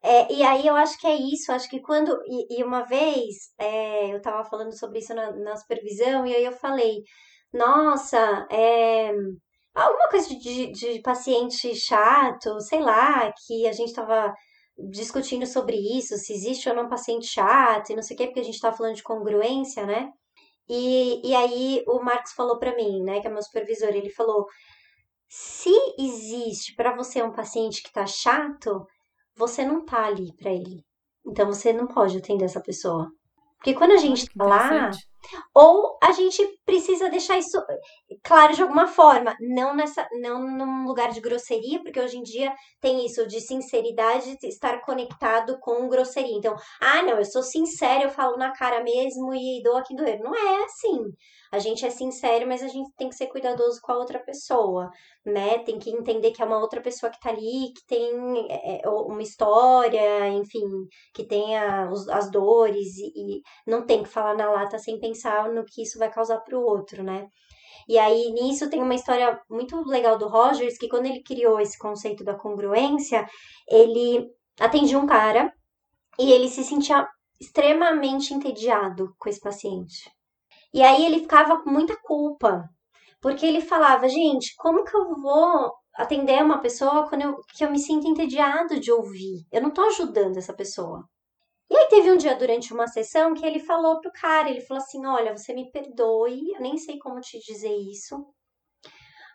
[0.03, 2.17] É, e aí eu acho que é isso, acho que quando.
[2.27, 6.45] E, e uma vez é, eu tava falando sobre isso na, na supervisão, e aí
[6.45, 7.03] eu falei,
[7.53, 9.13] nossa, é,
[9.75, 14.33] alguma coisa de, de paciente chato, sei lá, que a gente tava
[14.91, 18.41] discutindo sobre isso, se existe ou não paciente chato e não sei o quê, porque
[18.41, 20.11] a gente tava falando de congruência, né?
[20.69, 24.47] E, e aí o Marcos falou pra mim, né, que é meu supervisor, ele falou:
[25.29, 28.87] se existe pra você um paciente que tá chato,
[29.37, 30.85] você não tá ali pra ele.
[31.27, 33.11] Então você não pode atender essa pessoa.
[33.57, 34.91] Porque quando a gente tá lá.
[35.55, 37.61] Ou a gente precisa deixar isso
[38.25, 42.53] claro de alguma forma, não nessa, não num lugar de grosseria, porque hoje em dia
[42.81, 46.37] tem isso de sinceridade estar conectado com grosseria.
[46.37, 50.19] Então, ah, não, eu sou sincero, eu falo na cara mesmo e dou aqui doer.
[50.21, 50.99] Não é assim.
[51.53, 54.89] A gente é sincero, mas a gente tem que ser cuidadoso com a outra pessoa,
[55.25, 55.59] né?
[55.59, 58.89] Tem que entender que é uma outra pessoa que tá ali, que tem é, é
[58.89, 60.63] uma história, enfim,
[61.13, 61.27] que
[61.91, 65.10] os, as dores e, e não tem que falar na lata sem pensar
[65.53, 67.29] no que isso vai causar pro outro, né?
[67.89, 71.79] E aí, nisso, tem uma história muito legal do Rogers, que quando ele criou esse
[71.79, 73.27] conceito da congruência,
[73.69, 74.29] ele
[74.61, 75.53] atendia um cara
[76.19, 77.09] e ele se sentia
[77.41, 80.11] extremamente entediado com esse paciente.
[80.73, 82.69] E aí ele ficava com muita culpa,
[83.21, 87.71] porque ele falava, gente, como que eu vou atender uma pessoa quando eu, que eu
[87.71, 89.47] me sinto entediado de ouvir?
[89.51, 91.05] Eu não tô ajudando essa pessoa.
[91.71, 94.83] E aí teve um dia durante uma sessão que ele falou pro cara, ele falou
[94.83, 98.27] assim, olha, você me perdoe, eu nem sei como te dizer isso,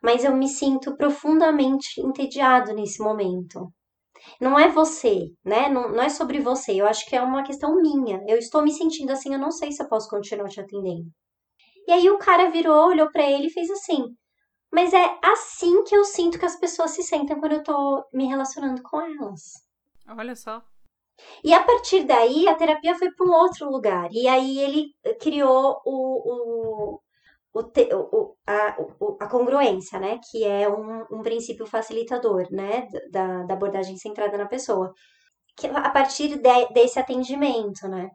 [0.04, 3.72] mas eu me sinto profundamente entediado nesse momento.
[4.42, 5.70] Não é você, né?
[5.70, 6.74] Não, não é sobre você.
[6.74, 8.22] Eu acho que é uma questão minha.
[8.28, 11.10] Eu estou me sentindo assim, eu não sei se eu posso continuar te atendendo.
[11.88, 14.04] E aí o cara virou, olhou para ele e fez assim:
[14.72, 18.26] Mas é assim que eu sinto que as pessoas se sentem quando eu tô me
[18.26, 19.42] relacionando com elas.
[20.08, 20.64] Olha só.
[21.44, 24.10] E a partir daí, a terapia foi para um outro lugar.
[24.12, 24.88] E aí ele
[25.20, 27.00] criou o,
[27.54, 28.76] o, o, o a,
[29.22, 30.20] a congruência, né?
[30.32, 32.88] Que é um, um princípio facilitador, né?
[33.12, 34.94] Da, da abordagem centrada na pessoa
[35.74, 38.10] a partir de, desse atendimento, né?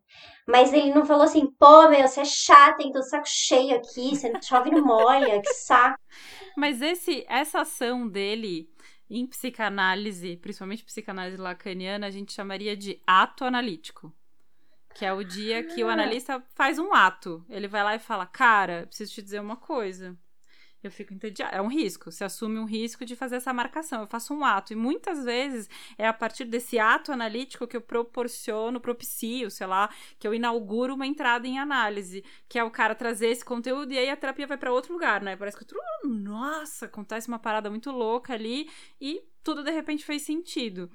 [0.47, 2.83] Mas ele não falou assim, pô, meu, você é chata?
[2.93, 5.99] Tô saco cheio aqui, você chove no molha, que saco.
[6.57, 8.69] Mas esse, essa ação dele
[9.11, 14.15] em psicanálise, principalmente psicanálise lacaniana, a gente chamaria de ato analítico.
[14.95, 17.45] Que é o dia que o analista faz um ato.
[17.49, 20.19] Ele vai lá e fala: Cara, preciso te dizer uma coisa
[20.83, 21.55] eu fico entediada.
[21.55, 22.11] É um risco.
[22.11, 24.01] Você assume um risco de fazer essa marcação.
[24.01, 24.73] Eu faço um ato.
[24.73, 29.91] E muitas vezes é a partir desse ato analítico que eu proporciono, propicio, sei lá,
[30.19, 32.25] que eu inauguro uma entrada em análise.
[32.49, 35.23] Que é o cara trazer esse conteúdo e aí a terapia vai para outro lugar,
[35.23, 35.37] né?
[35.37, 35.81] Parece que tudo.
[36.05, 38.69] Nossa, acontece uma parada muito louca ali
[39.01, 40.91] e tudo de repente fez sentido.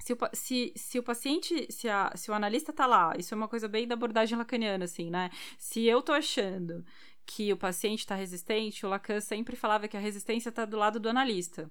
[0.00, 3.36] Se o, se, se o paciente, se, a, se o analista tá lá, isso é
[3.36, 5.30] uma coisa bem da abordagem lacaniana, assim, né?
[5.58, 6.84] Se eu tô achando
[7.26, 11.00] que o paciente está resistente, o Lacan sempre falava que a resistência está do lado
[11.00, 11.70] do analista.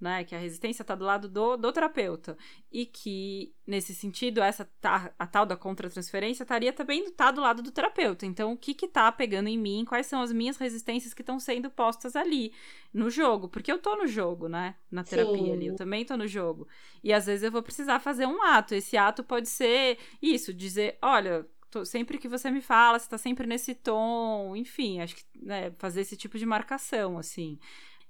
[0.00, 2.36] Né, que a resistência está do lado do, do terapeuta.
[2.70, 7.62] E que, nesse sentido, essa tá, a tal da contratransferência estaria também tá do lado
[7.62, 8.26] do terapeuta.
[8.26, 9.84] Então, o que que tá pegando em mim?
[9.88, 12.52] Quais são as minhas resistências que estão sendo postas ali,
[12.92, 13.48] no jogo?
[13.48, 14.74] Porque eu tô no jogo, né?
[14.90, 15.52] Na terapia Sim.
[15.52, 16.66] ali, eu também tô no jogo.
[17.02, 18.74] E às vezes eu vou precisar fazer um ato.
[18.74, 23.18] Esse ato pode ser isso, dizer, olha, tô, sempre que você me fala, você tá
[23.18, 27.58] sempre nesse tom, enfim, acho que né, fazer esse tipo de marcação, assim.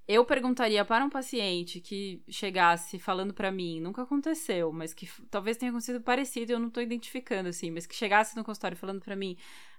[0.06, 5.56] Eu perguntaria para um paciente que chegasse falando para mim, nunca aconteceu, mas que talvez
[5.56, 9.16] tenha acontecido parecido, eu não tô identificando assim, mas que chegasse no consultório falando para
[9.16, 9.34] mim,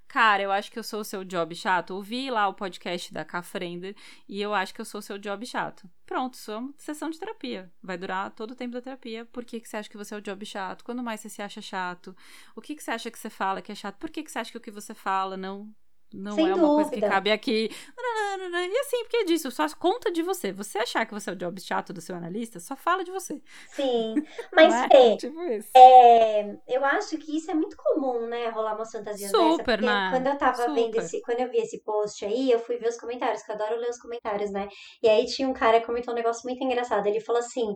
[0.07, 1.91] Cara, eu acho que eu sou o seu job chato.
[1.91, 3.95] Ouvi lá o podcast da Cafrender
[4.27, 5.89] e eu acho que eu sou o seu job chato.
[6.05, 7.71] Pronto, isso uma sessão de terapia.
[7.81, 9.25] Vai durar todo o tempo da terapia.
[9.25, 10.83] Por que, que você acha que você é o job chato?
[10.85, 12.15] Quando mais você se acha chato?
[12.55, 13.97] O que, que você acha que você fala que é chato?
[13.97, 15.73] Por que, que você acha que o que você fala não
[16.15, 16.89] não Sem é uma dúvida.
[16.89, 17.69] coisa que cabe aqui.
[17.69, 20.51] E assim, porque é disso, só conta de você.
[20.51, 23.41] Você achar que você é o job chato do seu analista, só fala de você.
[23.71, 24.15] Sim,
[24.53, 25.17] mas é?
[25.17, 25.35] tipo
[25.75, 28.49] é, eu acho que isso é muito comum, né?
[28.49, 29.93] Rolar umas fantasias Super, dessa.
[29.93, 30.09] Né?
[30.11, 30.73] Quando eu tava Super.
[30.73, 33.55] vendo esse, quando eu vi esse post aí, eu fui ver os comentários, que eu
[33.55, 34.67] adoro ler os comentários, né?
[35.03, 37.05] E aí tinha um cara que comentou um negócio muito engraçado.
[37.07, 37.75] Ele falou assim: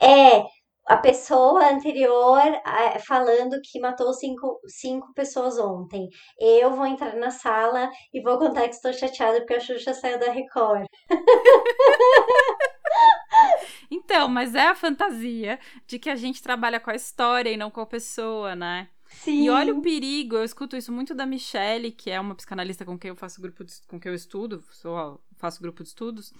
[0.00, 0.44] É,
[0.86, 2.40] a pessoa anterior
[3.06, 6.08] falando que matou cinco, cinco pessoas ontem.
[6.38, 10.18] Eu vou entrar na sala e vou contar que estou chateada porque a Xuxa saiu
[10.18, 10.86] da Record.
[13.90, 17.70] Então, mas é a fantasia de que a gente trabalha com a história e não
[17.70, 18.88] com a pessoa, né?
[19.08, 19.44] Sim.
[19.44, 22.98] E olha o perigo, eu escuto isso muito da Michelle, que é uma psicanalista com
[22.98, 26.32] quem eu faço grupo de, com quem eu estudo, sou, faço grupo de estudos,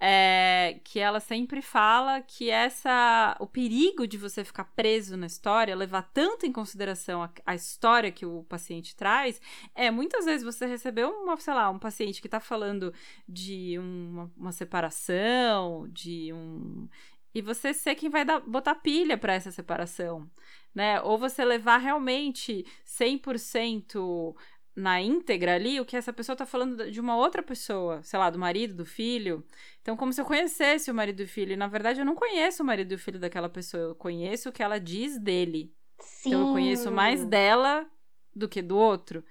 [0.00, 5.74] é, que ela sempre fala que essa o perigo de você ficar preso na história,
[5.74, 9.40] levar tanto em consideração a, a história que o paciente traz,
[9.74, 12.92] é muitas vezes você recebeu uma, sei lá, um paciente que está falando
[13.28, 16.88] de uma, uma separação, de um
[17.34, 20.30] e você ser quem vai dar, botar pilha para essa separação,
[20.72, 21.00] né?
[21.02, 24.36] Ou você levar realmente 100%
[24.76, 28.28] na íntegra ali o que essa pessoa tá falando de uma outra pessoa, sei lá,
[28.28, 29.44] do marido, do filho.
[29.80, 31.52] Então, como se eu conhecesse o marido e o filho.
[31.52, 33.82] E, na verdade, eu não conheço o marido e o filho daquela pessoa.
[33.82, 35.72] Eu conheço o que ela diz dele.
[36.00, 36.30] Sim.
[36.30, 37.86] Então, eu conheço mais dela
[38.34, 39.24] do que do outro.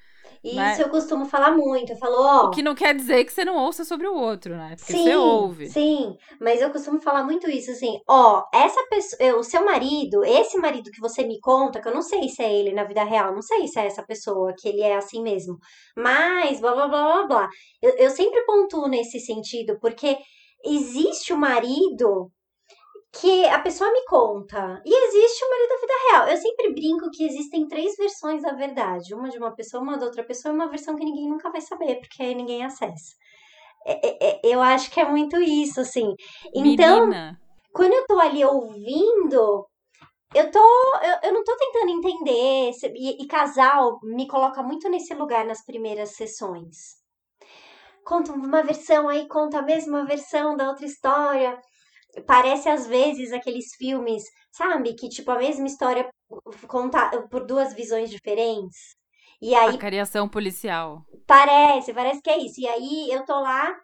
[0.44, 0.78] Isso Né?
[0.82, 1.94] eu costumo falar muito.
[1.94, 2.46] Eu falo, ó.
[2.48, 4.76] O que não quer dizer que você não ouça sobre o outro, né?
[4.78, 5.68] Porque Sim, você ouve.
[5.70, 10.58] sim, mas eu costumo falar muito isso, assim, ó, essa pessoa, o seu marido, esse
[10.58, 13.34] marido que você me conta, que eu não sei se é ele na vida real,
[13.34, 15.58] não sei se é essa pessoa, que ele é assim mesmo,
[15.96, 17.50] mas blá blá blá blá blá.
[17.82, 20.18] Eu, eu sempre pontuo nesse sentido, porque
[20.66, 22.30] existe o marido
[23.14, 26.28] que a pessoa me conta, e existe o marido da vida real.
[26.30, 30.08] Eu sempre brinco que existem três versões da verdade, uma de uma pessoa, uma da
[30.08, 33.14] outra pessoa, e uma versão que ninguém nunca vai saber, porque ninguém acessa.
[33.86, 36.16] É- é- é- eu acho que é muito isso, assim.
[36.56, 37.38] Então, Menina,
[37.74, 39.68] quando eu tô ali ouvindo,
[40.34, 40.60] eu tô.
[41.04, 42.72] Eu, eu não tô tentando entender.
[42.96, 46.96] E, e casal me coloca muito nesse lugar nas primeiras sessões.
[48.06, 51.60] Conta uma versão, aí conta a mesma versão da outra história.
[52.28, 54.94] Parece às vezes aqueles filmes, sabe?
[54.94, 56.08] Que tipo a mesma história
[56.68, 58.96] conta por duas visões diferentes.
[59.42, 61.04] E aí a cariação policial.
[61.28, 62.62] Parece, parece que é isso.
[62.62, 63.76] E aí eu tô lá,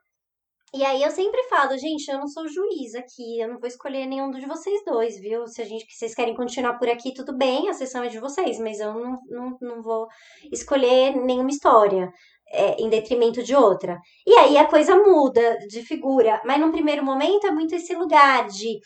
[0.72, 4.06] e aí eu sempre falo, gente, eu não sou juiz aqui, eu não vou escolher
[4.06, 5.48] nenhum de vocês dois, viu?
[5.48, 8.20] Se a gente, se vocês querem continuar por aqui, tudo bem, a sessão é de
[8.20, 10.08] vocês, mas eu não, não, não vou
[10.52, 12.12] escolher nenhuma história.
[12.52, 14.00] É, em detrimento de outra.
[14.26, 18.48] E aí a coisa muda de figura, mas num primeiro momento é muito esse lugar
[18.48, 18.80] de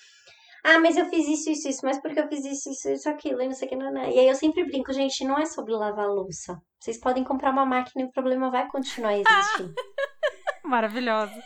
[0.63, 3.41] ah, mas eu fiz isso, isso, isso, mas porque eu fiz isso, isso, isso, aquilo,
[3.41, 4.10] e não sei o que, não, não.
[4.10, 6.58] E aí eu sempre brinco, gente, não é sobre lavar louça.
[6.80, 9.73] Vocês podem comprar uma máquina e o problema vai continuar existindo.
[10.63, 11.43] Maravilhosa.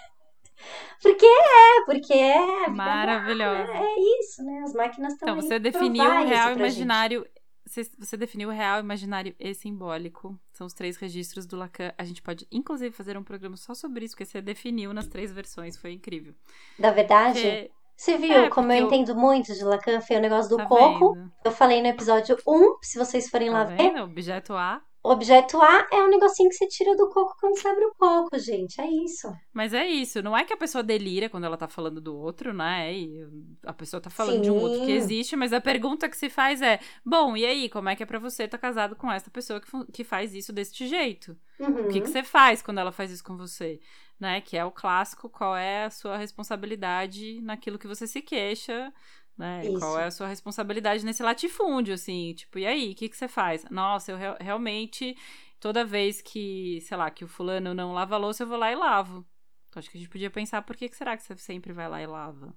[1.01, 2.67] Porque é, porque é.
[2.69, 3.71] Maravilhosa.
[3.71, 4.61] É, é isso, né?
[4.63, 7.27] As máquinas estão Então, você definiu isso real pra gente.
[7.67, 10.39] Você, você definiu o real, imaginário e simbólico.
[10.53, 11.91] São os três registros do Lacan.
[11.97, 15.31] A gente pode, inclusive, fazer um programa só sobre isso, porque você definiu nas três
[15.31, 15.77] versões.
[15.77, 16.33] Foi incrível.
[16.79, 19.99] Da verdade, Porque, você viu é, como eu eu- entendo muito de Lacan?
[20.01, 21.13] Foi o negócio do tá coco.
[21.13, 21.31] vendo?
[21.43, 23.77] Eu falei no episódio 1, se vocês forem lá Tá ver.
[23.77, 24.01] vendo?
[24.03, 24.81] Objeto A.
[25.09, 28.37] Objeto A é um negocinho que você tira do coco quando você abre o coco,
[28.37, 28.79] gente.
[28.81, 29.27] É isso.
[29.53, 32.53] Mas é isso, não é que a pessoa delira quando ela tá falando do outro,
[32.53, 32.93] né?
[32.93, 33.27] E
[33.63, 34.93] a pessoa tá falando de um outro que Sim.
[34.93, 38.05] existe, mas a pergunta que se faz é: bom, e aí, como é que é
[38.05, 41.37] pra você estar casado com essa pessoa que, que faz isso deste jeito?
[41.59, 41.85] Uhum.
[41.85, 43.79] O que, que você faz quando ela faz isso com você?
[44.19, 44.41] Né?
[44.41, 48.91] Que é o clássico, qual é a sua responsabilidade naquilo que você se queixa,
[49.37, 49.61] né?
[49.79, 52.33] Qual é a sua responsabilidade nesse latifúndio, assim?
[52.33, 53.63] Tipo, e aí, o que, que você faz?
[53.69, 55.15] Nossa, eu re- realmente,
[55.59, 58.71] toda vez que, sei lá, que o fulano não lava a louça, eu vou lá
[58.71, 59.25] e lavo.
[59.69, 61.87] Então, acho que a gente podia pensar, por que, que será que você sempre vai
[61.87, 62.55] lá e lava?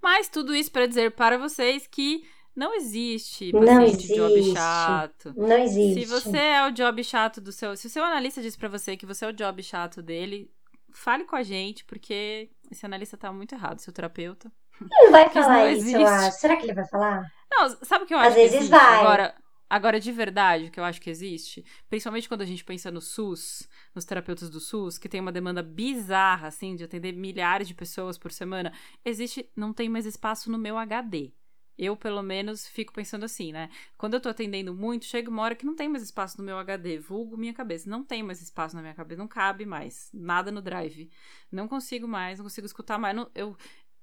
[0.00, 4.54] Mas tudo isso para dizer para vocês que não existe Não paciente job existe.
[4.54, 5.32] chato.
[5.36, 6.00] Não existe.
[6.00, 7.76] Se você é o job chato do seu.
[7.76, 10.50] Se o seu analista diz pra você que você é o job chato dele,
[10.92, 14.52] fale com a gente, porque esse analista tá muito errado, seu terapeuta.
[14.80, 16.38] Ele não vai isso falar não isso, eu acho.
[16.38, 17.32] Será que ele vai falar?
[17.50, 19.00] Não, sabe o que eu Às acho que vezes vai.
[19.00, 19.34] Agora,
[19.68, 23.00] agora, de verdade, o que eu acho que existe, principalmente quando a gente pensa no
[23.00, 27.74] SUS, nos terapeutas do SUS, que tem uma demanda bizarra, assim, de atender milhares de
[27.74, 28.72] pessoas por semana,
[29.04, 31.32] existe, não tem mais espaço no meu HD.
[31.78, 33.70] Eu, pelo menos, fico pensando assim, né?
[33.96, 36.58] Quando eu tô atendendo muito, chega uma hora que não tem mais espaço no meu
[36.58, 37.88] HD, vulgo minha cabeça.
[37.88, 40.10] Não tem mais espaço na minha cabeça, não cabe mais.
[40.12, 41.10] Nada no drive.
[41.50, 43.16] Não consigo mais, não consigo escutar mais.
[43.16, 43.56] não- eu,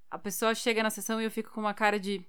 [0.10, 2.26] a pessoa chega na sessão e eu fico com uma cara de.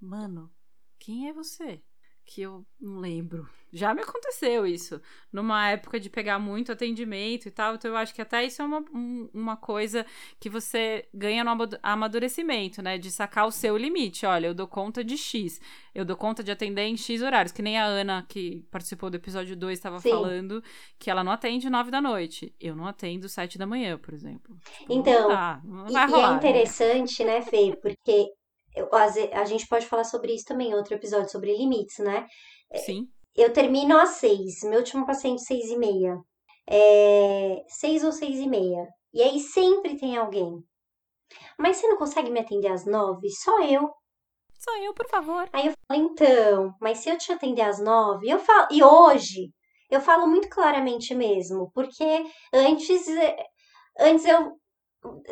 [0.00, 0.52] Mano,
[0.98, 1.82] quem é você?
[2.24, 3.48] Que eu não lembro.
[3.74, 5.00] Já me aconteceu isso.
[5.32, 7.74] Numa época de pegar muito atendimento e tal.
[7.74, 10.04] Então eu acho que até isso é uma, um- uma coisa
[10.38, 12.98] que você ganha no amadu- amadurecimento, né?
[12.98, 14.24] De sacar o seu limite.
[14.26, 15.58] Olha, eu dou conta de X.
[15.94, 17.50] Eu dou conta de atender em X horários.
[17.52, 20.62] Que nem a Ana, que participou do episódio 2, estava falando
[20.98, 22.54] que ela não atende 9 da noite.
[22.60, 24.54] Eu não atendo 7 da manhã, por exemplo.
[24.78, 26.28] Tipo, Então, não, dá, não E, vai e rolar.
[26.28, 26.36] é né?
[26.36, 27.76] interessante, né, Fê?
[27.80, 28.30] Porque
[28.74, 32.26] eu- a gente pode falar sobre isso também em outro episódio, sobre limites, né?
[32.76, 33.06] Sim.
[33.34, 36.16] Eu termino às seis, meu último paciente seis e meia.
[36.68, 38.86] É, seis ou seis e meia.
[39.12, 40.62] E aí sempre tem alguém.
[41.58, 43.28] Mas você não consegue me atender às nove?
[43.30, 43.90] Só eu.
[44.58, 45.48] Só eu, por favor.
[45.52, 49.50] Aí eu falo, então, mas se eu te atender às nove, eu falo, e hoje
[49.90, 52.04] eu falo muito claramente mesmo, porque
[52.54, 53.44] antes, eh,
[53.98, 54.52] antes eu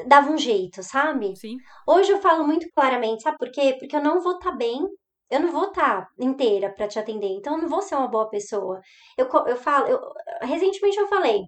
[0.07, 1.37] dava um jeito, sabe?
[1.37, 1.57] Sim.
[1.87, 3.77] Hoje eu falo muito claramente, sabe por quê?
[3.79, 4.81] Porque eu não vou estar bem,
[5.31, 8.29] eu não vou estar inteira pra te atender, então eu não vou ser uma boa
[8.29, 8.81] pessoa.
[9.17, 10.01] Eu, eu falo, eu,
[10.43, 11.43] recentemente eu falei,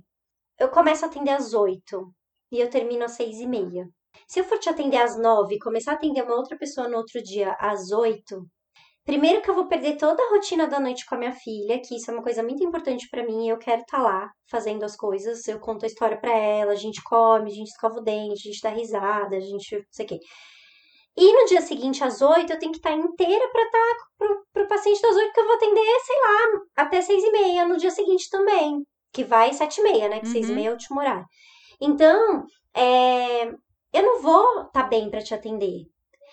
[0.59, 2.13] eu começo a atender às oito
[2.51, 3.89] e eu termino às seis e meia.
[4.29, 6.99] Se eu for te atender às nove e começar a atender uma outra pessoa no
[6.99, 8.47] outro dia às oito,
[9.05, 11.97] primeiro que eu vou perder toda a rotina da noite com a minha filha, que
[11.97, 15.47] isso é uma coisa muito importante pra mim, eu quero estar lá fazendo as coisas,
[15.49, 18.53] eu conto a história pra ela, a gente come, a gente escova o dente, a
[18.53, 20.19] gente dá risada, a gente não sei o quê.
[21.17, 24.69] E no dia seguinte, às oito, eu tenho que estar inteira pra estar pro, pro
[24.69, 27.91] paciente das oito, que eu vou atender, sei lá, até seis e meia no dia
[27.91, 28.83] seguinte também.
[29.15, 30.21] que vai sete e meia, né?
[30.21, 30.55] Que seis e Uhum.
[30.55, 31.27] meia é o último horário.
[31.81, 33.45] Então, é,
[33.93, 35.83] eu não vou estar bem para te atender.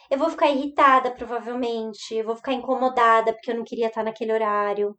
[0.09, 2.15] Eu vou ficar irritada, provavelmente.
[2.15, 4.95] Eu vou ficar incomodada porque eu não queria estar naquele horário.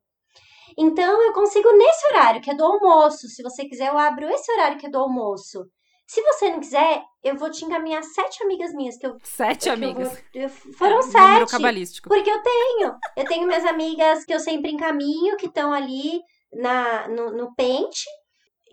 [0.78, 3.26] Então, eu consigo nesse horário, que é do almoço.
[3.28, 5.64] Se você quiser, eu abro esse horário que é do almoço.
[6.06, 9.16] Se você não quiser, eu vou te encaminhar sete amigas minhas que eu.
[9.22, 10.08] Sete que eu amigas.
[10.08, 11.50] vou- eu- foram É, um Número sete.
[11.50, 12.08] cabalístico.
[12.08, 12.94] Porque eu tenho.
[13.16, 16.20] Eu tenho minhas amigas que eu sempre encaminho, que estão ali
[16.52, 18.04] na, no, no pente.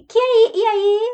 [0.10, 1.10] Que aí, e aí,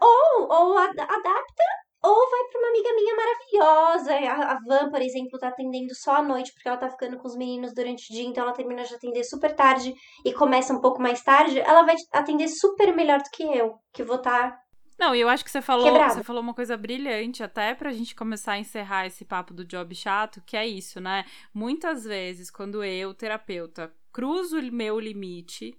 [0.00, 1.64] ou, ou ad- adapta,
[2.04, 4.14] ou vai pra uma amiga minha maravilhosa.
[4.14, 7.26] A, a Van, por exemplo, tá atendendo só à noite, porque ela tá ficando com
[7.26, 10.80] os meninos durante o dia, então ela termina de atender super tarde e começa um
[10.80, 11.58] pouco mais tarde.
[11.58, 14.64] Ela vai atender super melhor do que eu, que vou tá estar.
[14.98, 18.14] Não, e eu acho que você falou, você falou uma coisa brilhante, até pra gente
[18.14, 21.24] começar a encerrar esse papo do job chato, que é isso, né?
[21.52, 25.76] Muitas vezes, quando eu, terapeuta, cruzo o meu limite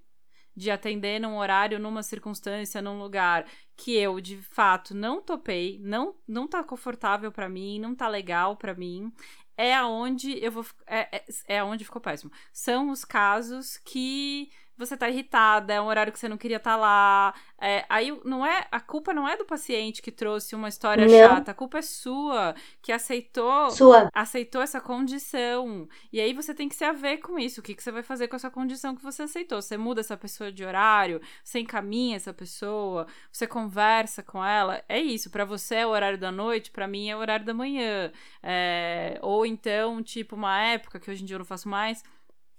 [0.55, 6.15] de atender num horário, numa circunstância, num lugar que eu, de fato, não topei, não,
[6.27, 9.11] não tá confortável pra mim, não tá legal pra mim,
[9.57, 10.65] é aonde eu vou.
[10.85, 12.31] É, é, é aonde ficou péssimo.
[12.51, 16.75] São os casos que você tá irritada, é um horário que você não queria estar
[16.75, 17.33] lá.
[17.59, 18.67] É, aí não é.
[18.71, 21.29] A culpa não é do paciente que trouxe uma história Não.
[21.29, 24.09] chata, a culpa é sua, que aceitou Sua.
[24.13, 25.87] aceitou essa condição.
[26.11, 27.61] E aí você tem que se haver com isso.
[27.61, 29.61] O que, que você vai fazer com essa condição que você aceitou?
[29.61, 34.83] Você muda essa pessoa de horário, você encaminha essa pessoa, você conversa com ela.
[34.89, 35.29] É isso.
[35.29, 38.11] Pra você é o horário da noite, pra mim é o horário da manhã.
[38.43, 42.03] É, ou então, tipo, uma época que hoje em dia eu não faço mais,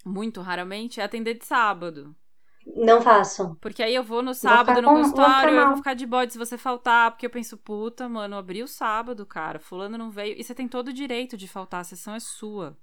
[0.06, 2.16] muito raramente, é atender de sábado.
[2.76, 3.56] Não faço.
[3.60, 6.32] Porque aí eu vou no sábado no vou ficar consultório, eu vou ficar de bode
[6.32, 10.38] se você faltar, porque eu penso, puta, mano, abri o sábado, cara, fulano não veio.
[10.38, 12.76] E você tem todo o direito de faltar, a sessão é sua.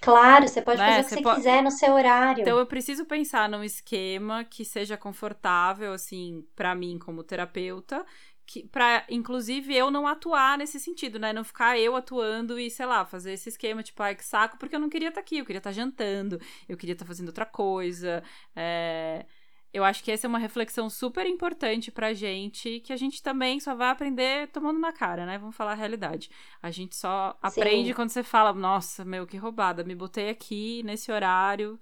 [0.00, 2.40] Claro, você pode Né, fazer o que você você pode- quiser no seu horário.
[2.42, 8.04] Então eu preciso pensar num esquema que seja confortável, assim, pra mim como terapeuta,
[8.46, 11.32] que para inclusive eu não atuar nesse sentido, né?
[11.32, 14.76] Não ficar eu atuando e, sei lá, fazer esse esquema, tipo, ai, que saco, porque
[14.76, 18.22] eu não queria estar aqui, eu queria estar jantando, eu queria estar fazendo outra coisa.
[18.54, 19.26] É,
[19.72, 23.60] Eu acho que essa é uma reflexão super importante pra gente, que a gente também
[23.60, 25.36] só vai aprender tomando na cara, né?
[25.38, 26.30] Vamos falar a realidade.
[26.62, 31.12] A gente só aprende quando você fala, nossa, meu, que roubada, me botei aqui nesse
[31.12, 31.78] horário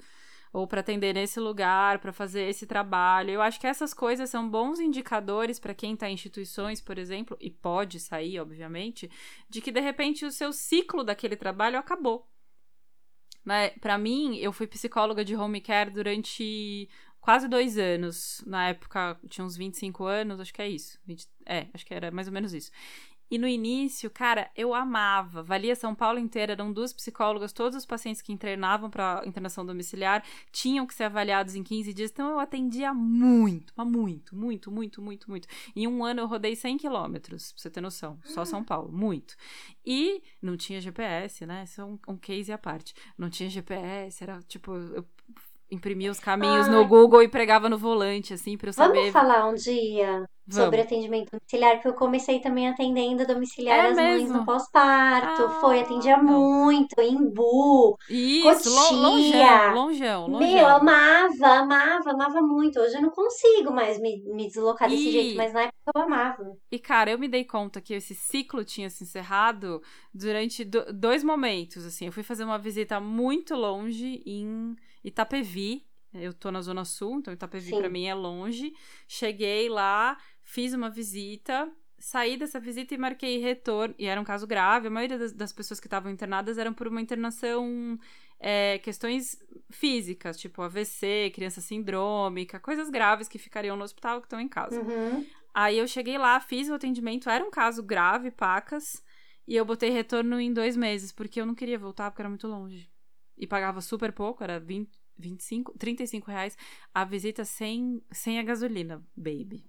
[0.54, 3.30] ou para atender nesse lugar, para fazer esse trabalho.
[3.30, 7.36] Eu acho que essas coisas são bons indicadores para quem está em instituições, por exemplo,
[7.40, 9.10] e pode sair, obviamente,
[9.50, 12.30] de que de repente o seu ciclo daquele trabalho acabou.
[13.44, 13.70] Né?
[13.80, 16.88] Para mim, eu fui psicóloga de home care durante
[17.20, 18.40] quase dois anos.
[18.46, 21.00] Na época, tinha uns 25 anos, acho que é isso.
[21.04, 22.70] 20 é, acho que era mais ou menos isso.
[23.30, 25.42] E no início, cara, eu amava.
[25.42, 30.22] Valia São Paulo inteira, eram duas psicólogas, todos os pacientes que internavam para internação domiciliar
[30.52, 32.10] tinham que ser avaliados em 15 dias.
[32.10, 35.48] Então eu atendia muito, mas muito, muito, muito, muito, muito.
[35.74, 38.18] Em um ano eu rodei 100 quilômetros, pra você ter noção.
[38.24, 39.34] Só São Paulo, muito.
[39.84, 41.64] E não tinha GPS, né?
[41.64, 42.94] Isso é um, um case à parte.
[43.16, 45.04] Não tinha GPS, era tipo, eu
[45.70, 46.74] imprimia os caminhos Ai.
[46.74, 48.98] no Google e pregava no volante, assim, pra eu saber.
[48.98, 50.92] Vamos falar um dia sobre Vamos.
[50.92, 54.38] atendimento domiciliar, porque eu comecei também atendendo domiciliar É as mães mesmo?
[54.38, 55.42] no pós-parto.
[55.42, 56.24] Ah, Foi, atendia não.
[56.24, 57.96] muito, Imbu.
[58.08, 58.42] Isso,
[58.74, 58.96] Cotia.
[58.96, 60.76] longeão, longeão, Meu, longeão.
[60.76, 62.78] amava, amava, amava muito.
[62.78, 66.02] Hoje eu não consigo mais me, me deslocar desse E- jeito, mas na época eu
[66.02, 66.56] amava.
[66.70, 69.80] E, cara, eu me dei conta que esse ciclo tinha se encerrado
[70.12, 72.06] durante do- dois momentos, assim.
[72.06, 75.86] Eu fui fazer uma visita muito longe em Itapevi.
[76.12, 78.72] Eu tô na Zona Sul, então Itapevi pra mim é longe.
[79.08, 83.94] Cheguei lá, fiz uma visita, saí dessa visita e marquei retorno.
[83.98, 84.86] E era um caso grave.
[84.86, 87.98] A maioria das, das pessoas que estavam internadas eram por uma internação...
[88.38, 89.38] é, questões
[89.70, 94.80] físicas, tipo AVC, criança sindrômica, coisas graves que ficariam no hospital que estão em casa.
[94.80, 95.26] Uhum.
[95.54, 99.02] Aí eu cheguei lá, fiz o atendimento, era um caso grave, pacas,
[99.46, 102.46] e eu botei retorno em dois meses, porque eu não queria voltar, porque era muito
[102.46, 102.90] longe.
[103.38, 106.56] E pagava super pouco, era 20, 25, 35 reais
[106.92, 109.64] a visita sem, sem a gasolina, baby.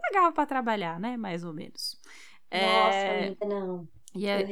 [0.00, 1.16] Pagava pra trabalhar, né?
[1.16, 1.98] Mais ou menos.
[2.52, 3.88] Nossa, É, amiga, não.
[4.14, 4.44] e é-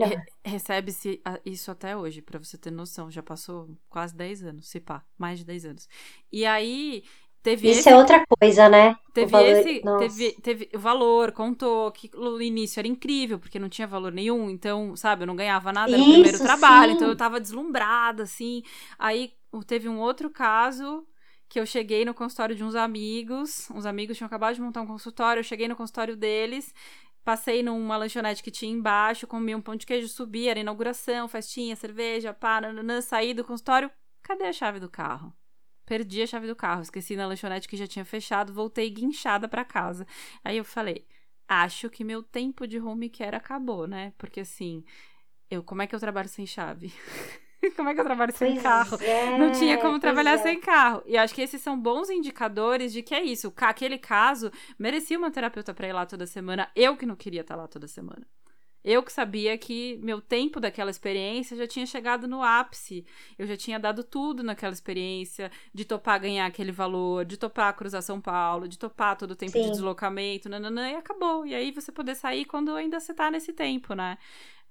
[0.00, 3.10] re- recebe-se isso até hoje, pra você ter noção.
[3.10, 5.88] Já passou quase 10 anos, se pá, mais de 10 anos.
[6.30, 7.04] E aí,
[7.42, 8.96] teve Isso esse é outra coisa, né?
[9.12, 13.58] Teve O valor- esse, teve, teve o valor, contou que no início era incrível, porque
[13.58, 16.94] não tinha valor nenhum, então, sabe, eu não ganhava nada, era o primeiro trabalho, sim.
[16.94, 18.62] então eu tava deslumbrada, assim.
[18.98, 19.34] Aí
[19.66, 21.06] teve um outro caso
[21.52, 24.86] que eu cheguei no consultório de uns amigos, uns amigos tinham acabado de montar um
[24.86, 26.74] consultório, eu cheguei no consultório deles,
[27.22, 31.76] passei numa lanchonete que tinha embaixo, comi um pão de queijo, subi, era inauguração, festinha,
[31.76, 33.90] cerveja, pá, nananã, saí do consultório,
[34.22, 35.30] cadê a chave do carro?
[35.84, 39.62] perdi a chave do carro, esqueci na lanchonete que já tinha fechado, voltei guinchada para
[39.62, 40.06] casa.
[40.42, 41.06] Aí eu falei,
[41.46, 44.14] acho que meu tempo de home care acabou, né?
[44.16, 44.82] Porque assim,
[45.50, 46.94] eu como é que eu trabalho sem chave?
[47.76, 48.98] como é que eu trabalho sem Pois carro?
[49.00, 50.38] é, Não tinha como trabalhar é.
[50.38, 51.02] sem carro.
[51.06, 53.52] E acho que esses são bons indicadores de que é isso.
[53.56, 56.70] Aquele caso merecia uma terapeuta pra ir lá toda semana.
[56.74, 58.26] Eu que não queria estar lá toda semana.
[58.84, 63.06] Eu que sabia que meu tempo daquela experiência já tinha chegado no ápice.
[63.38, 68.02] Eu já tinha dado tudo naquela experiência de topar ganhar aquele valor, de topar cruzar
[68.02, 69.70] São Paulo, de topar todo o tempo de Sim.
[69.70, 71.46] deslocamento, nananã, e acabou.
[71.46, 74.18] E aí você poder sair quando ainda você tá nesse tempo, né?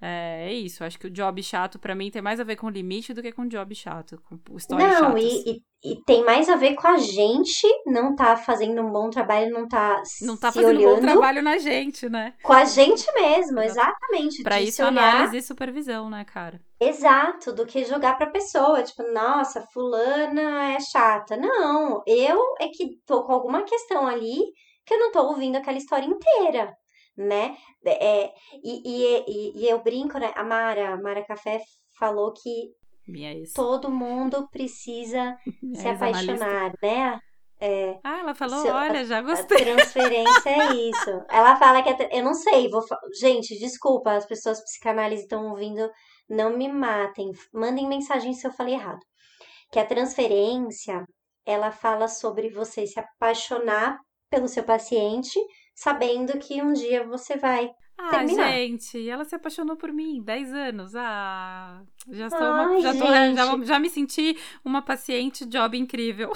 [0.02, 0.84] É, é isso.
[0.84, 3.32] Acho que o job chato, pra mim, tem mais a ver com limite do que
[3.32, 6.97] com job chato, com histórias Não, e, e, e tem mais a ver com a
[6.97, 11.02] gente não tá fazendo um bom trabalho, não tá Não tá se fazendo bom olhando
[11.02, 12.34] trabalho na gente, né?
[12.41, 14.41] com a gente mesmo, exatamente.
[14.41, 16.60] Pra de isso, se olhar análise e supervisão, né, cara?
[16.80, 21.38] Exato, do que jogar pra pessoa, tipo, nossa, fulana é chata.
[21.38, 24.39] Não, eu é que tô com alguma questão ali
[24.84, 26.74] que eu não tô ouvindo aquela história inteira,
[27.18, 27.55] né?
[27.86, 28.32] É,
[28.64, 30.32] e, e, e, e eu brinco, né?
[30.36, 31.59] A Mara, a Mara Café
[31.99, 32.72] falou que
[33.53, 35.36] todo mundo precisa
[35.76, 36.34] se ex-analista.
[36.34, 37.20] apaixonar, né?
[37.64, 39.59] É, Ah, ela falou, Seu- olha, já gostei.
[39.64, 41.12] transferência é isso.
[41.30, 42.82] Ela fala que a eu não sei, vou
[43.20, 45.88] gente, desculpa, as pessoas psicanálise estão ouvindo,
[46.28, 48.99] não me matem, mandem mensagem se eu falei errado.
[49.72, 51.05] Que a transferência,
[51.45, 53.99] ela fala sobre você se apaixonar
[54.30, 55.39] pelo seu paciente,
[55.76, 57.69] sabendo que um dia você vai.
[57.97, 58.51] Ah, terminar.
[58.53, 60.95] gente, ela se apaixonou por mim, 10 anos.
[60.95, 66.32] Ah, já sou uma, Ai, já, tô, já, já me senti uma paciente job incrível.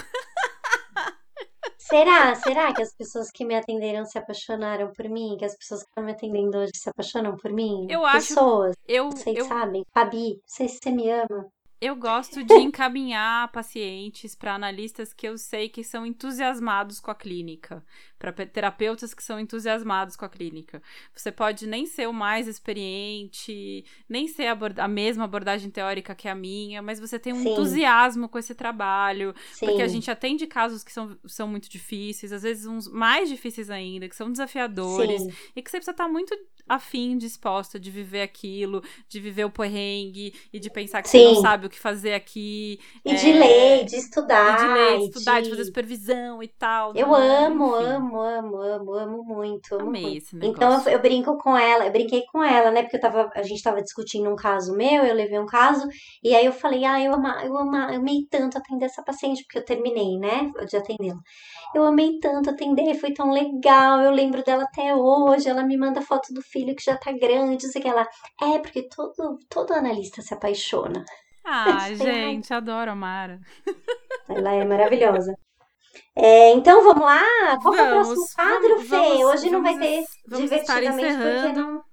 [1.77, 2.33] Será?
[2.35, 5.35] Será que as pessoas que me atenderam se apaixonaram por mim?
[5.37, 7.85] Que as pessoas que estão me atendendo hoje se apaixonam por mim?
[7.89, 9.83] Eu acho- Pessoas, Eu, vocês eu, sabem.
[9.93, 11.45] Fabi, não sei se você me ama.
[11.79, 17.15] Eu gosto de encaminhar pacientes para analistas que eu sei que são entusiasmados com a
[17.15, 17.83] clínica,
[18.17, 20.81] para terapeutas que são entusiasmados com a clínica.
[21.13, 26.35] Você pode nem ser o mais experiente, nem ser a, mesma abordagem teórica que a
[26.35, 27.51] minha, mas você tem um Sim.
[27.51, 29.65] entusiasmo com esse trabalho, Sim.
[29.65, 33.69] Porque a gente atende casos que são, são muito difíceis, às vezes uns mais difíceis
[33.69, 36.35] ainda, que são desafiadores, Sim, e que você precisa estar muito
[36.67, 41.33] afim, disposta de viver aquilo, de viver o perrengue e de pensar que você não
[41.33, 41.35] Sim.
[41.35, 42.79] sabe o que fazer aqui.
[43.05, 44.55] e é, de ler, de E estudar.
[44.55, 46.93] de ler, de e estudar, de de- fazer supervisão e tal.
[46.93, 47.13] Eu né?
[47.13, 50.17] amo, Enfim, amo, amo, amo, amo muito, amo Amei muito.
[50.17, 52.83] esse Então eu, eu brinco com ela, eu brinquei com ela, né?
[52.83, 55.85] Porque eu tava, a gente tava discutindo um caso meu, eu levei um caso,
[56.23, 59.43] e aí eu falei, ah, eu ama, eu ama, eu amei tanto atender essa paciente,
[59.43, 60.49] porque eu terminei, né?
[60.69, 61.19] De atendê-la.
[61.73, 66.01] Eu amei tanto atender, foi tão legal, eu lembro dela até hoje, ela me manda
[66.01, 68.07] foto do filho que já tá grande, não sei o que lá.
[68.41, 71.03] É, porque todo, todo analista se apaixona.
[71.43, 73.39] Ah, gente, adoro a Mara.
[74.29, 75.35] Ela é maravilhosa.
[76.15, 77.21] É, então vamos lá?
[77.61, 78.95] Qual que é o Vamos, próximo quadro, vamos, Fê?
[78.95, 81.83] vamos, Hoje não vai vamos ter vamos divertidamente porque não.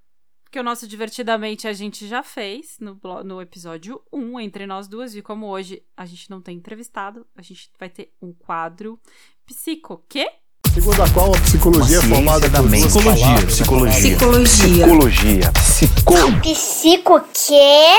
[0.43, 5.15] Porque o nosso Divertidamente a gente já fez no, no episódio 1, entre nós duas.
[5.15, 8.99] E como hoje a gente não tem entrevistado, a gente vai ter um quadro
[9.47, 10.05] psico.
[10.73, 12.81] Segundo a qual a psicologia é Uma formada ciência da mente.
[12.81, 14.17] duas Psicologia, palavras, psicologia.
[14.17, 15.51] Psicologia.
[15.51, 15.51] Psicologia.
[15.53, 16.41] Psico.
[16.41, 17.97] Psico quê?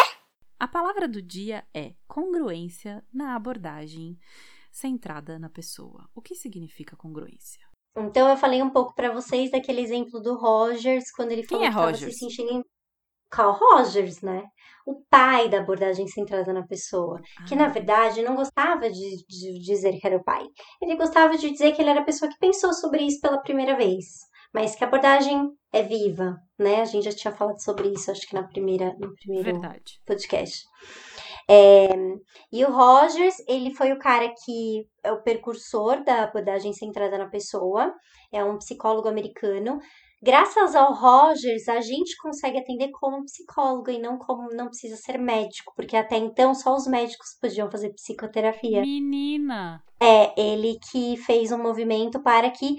[0.58, 4.18] A palavra do dia é congruência na abordagem
[4.72, 6.08] centrada na pessoa.
[6.14, 7.60] O que significa congruência?
[7.96, 11.68] Então eu falei um pouco pra vocês daquele exemplo do Rogers, quando ele falou é
[11.68, 12.12] que tava Rogers?
[12.12, 12.62] se sentindo em...
[13.34, 14.44] Carl Rogers, né?
[14.86, 17.20] O pai da abordagem centrada na pessoa.
[17.48, 20.44] Que na Ah, verdade não gostava de, de dizer que era o pai.
[20.82, 23.76] Ele gostava de dizer que ele era a pessoa que pensou sobre isso pela primeira
[23.76, 24.04] vez.
[24.52, 26.82] Mas que a abordagem é viva, né?
[26.82, 30.00] A gente já tinha falado sobre isso, acho que na primeira, no primeiro verdade.
[30.06, 30.62] podcast.
[31.48, 31.88] É,
[32.52, 37.28] e o Rogers, ele foi o cara que é o precursor da abordagem centrada na
[37.28, 37.92] pessoa,
[38.32, 39.78] é um psicólogo americano.
[40.24, 45.18] Graças ao Rogers, a gente consegue atender como psicólogo e não como não precisa ser
[45.18, 48.80] médico, porque até então só os médicos podiam fazer psicoterapia.
[48.80, 49.84] Menina!
[50.00, 52.76] É ele que fez um movimento para que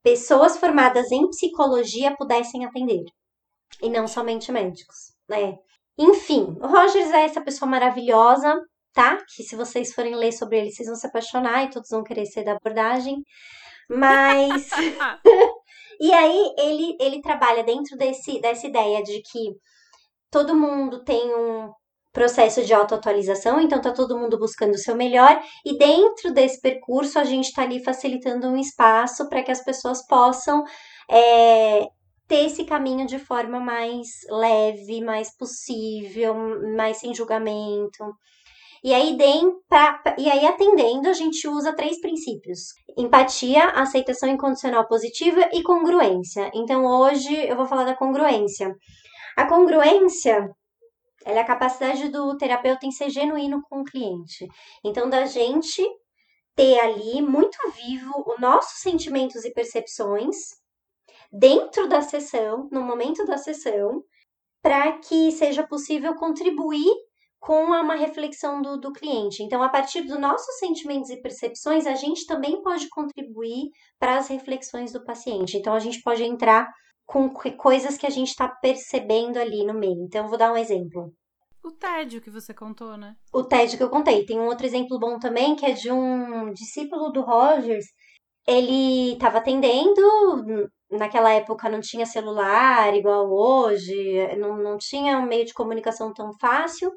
[0.00, 3.02] pessoas formadas em psicologia pudessem atender,
[3.82, 5.56] e não somente médicos, né?
[5.98, 8.54] Enfim, o Rogers é essa pessoa maravilhosa,
[8.92, 9.18] tá?
[9.34, 12.26] Que se vocês forem ler sobre ele, vocês vão se apaixonar e todos vão querer
[12.26, 13.16] ser da abordagem.
[13.90, 14.70] Mas
[16.00, 19.52] e aí ele ele trabalha dentro desse dessa ideia de que
[20.30, 21.70] todo mundo tem um
[22.12, 27.18] processo de autoatualização, então tá todo mundo buscando o seu melhor e dentro desse percurso
[27.18, 30.64] a gente tá ali facilitando um espaço para que as pessoas possam
[31.10, 31.86] é,
[32.26, 36.34] ter esse caminho de forma mais leve, mais possível,
[36.74, 38.04] mais sem julgamento.
[38.86, 44.86] E aí, dem, pra, e aí, atendendo, a gente usa três princípios: empatia, aceitação incondicional
[44.86, 46.52] positiva e congruência.
[46.54, 48.72] Então, hoje eu vou falar da congruência.
[49.36, 50.48] A congruência
[51.24, 54.46] é a capacidade do terapeuta em ser genuíno com o cliente.
[54.84, 55.84] Então, da gente
[56.54, 60.36] ter ali muito vivo os nossos sentimentos e percepções
[61.32, 64.00] dentro da sessão, no momento da sessão,
[64.62, 66.94] para que seja possível contribuir
[67.40, 69.42] com uma reflexão do, do cliente.
[69.42, 74.28] Então, a partir dos nossos sentimentos e percepções, a gente também pode contribuir para as
[74.28, 75.56] reflexões do paciente.
[75.56, 76.68] Então, a gente pode entrar
[77.06, 80.02] com coisas que a gente está percebendo ali no meio.
[80.04, 81.12] Então, eu vou dar um exemplo.
[81.62, 83.14] O tédio que você contou, né?
[83.32, 84.24] O tédio que eu contei.
[84.24, 87.86] Tem um outro exemplo bom também, que é de um discípulo do Rogers.
[88.46, 90.00] Ele estava atendendo,
[90.90, 96.30] naquela época não tinha celular igual hoje, não, não tinha um meio de comunicação tão
[96.40, 96.92] fácil.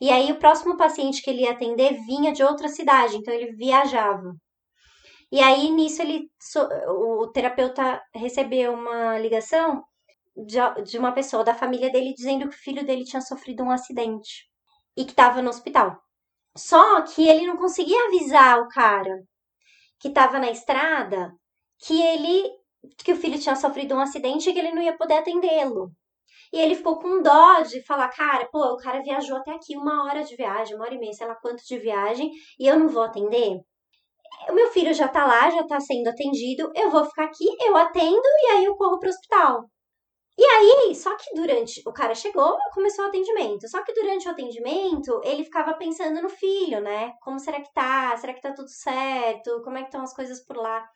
[0.00, 3.52] E aí o próximo paciente que ele ia atender vinha de outra cidade, então ele
[3.52, 4.34] viajava.
[5.32, 6.28] E aí nisso ele
[6.88, 9.82] o terapeuta recebeu uma ligação
[10.36, 13.70] de, de uma pessoa da família dele dizendo que o filho dele tinha sofrido um
[13.70, 14.48] acidente
[14.96, 16.00] e que estava no hospital.
[16.56, 19.22] Só que ele não conseguia avisar o cara
[20.00, 21.32] que estava na estrada
[21.78, 22.50] que ele
[22.98, 25.92] que o filho tinha sofrido um acidente e que ele não ia poder atendê-lo.
[26.52, 30.04] E ele ficou com dó de falar, cara, pô, o cara viajou até aqui uma
[30.04, 32.88] hora de viagem, uma hora e meia, sei lá quanto de viagem, e eu não
[32.88, 33.60] vou atender.
[34.48, 37.76] O meu filho já tá lá, já tá sendo atendido, eu vou ficar aqui, eu
[37.76, 39.64] atendo e aí eu corro pro hospital.
[40.38, 41.82] E aí, só que durante.
[41.86, 43.68] O cara chegou começou o atendimento.
[43.68, 47.12] Só que durante o atendimento, ele ficava pensando no filho, né?
[47.20, 48.16] Como será que tá?
[48.16, 49.60] Será que tá tudo certo?
[49.62, 50.88] Como é que estão as coisas por lá?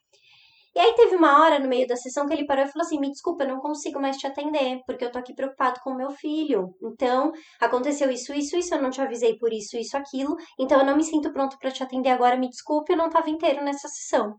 [0.74, 2.98] E aí teve uma hora no meio da sessão que ele parou e falou assim:
[2.98, 5.96] "Me desculpa, eu não consigo mais te atender, porque eu tô aqui preocupado com o
[5.96, 6.74] meu filho.
[6.82, 10.36] Então, aconteceu isso, isso, isso, eu não te avisei por isso, isso, aquilo.
[10.58, 13.30] Então eu não me sinto pronto para te atender agora, me desculpe, eu não tava
[13.30, 14.36] inteiro nessa sessão".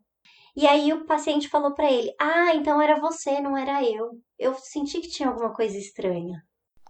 [0.55, 4.11] E aí o paciente falou para ele: "Ah, então era você, não era eu.
[4.37, 6.41] Eu senti que tinha alguma coisa estranha".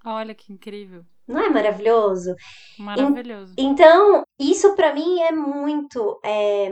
[0.06, 1.04] Olha que incrível.
[1.28, 2.36] Não é maravilhoso?
[2.78, 3.54] Maravilhoso.
[3.58, 6.70] Então, isso para mim é muito é,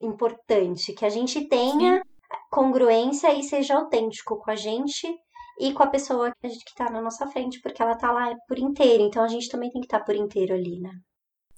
[0.00, 2.07] importante que a gente tenha Sim.
[2.50, 5.06] Congruência e seja autêntico com a gente
[5.58, 8.12] e com a pessoa que, a gente, que tá na nossa frente, porque ela tá
[8.12, 10.92] lá por inteiro, então a gente também tem que estar tá por inteiro ali, né?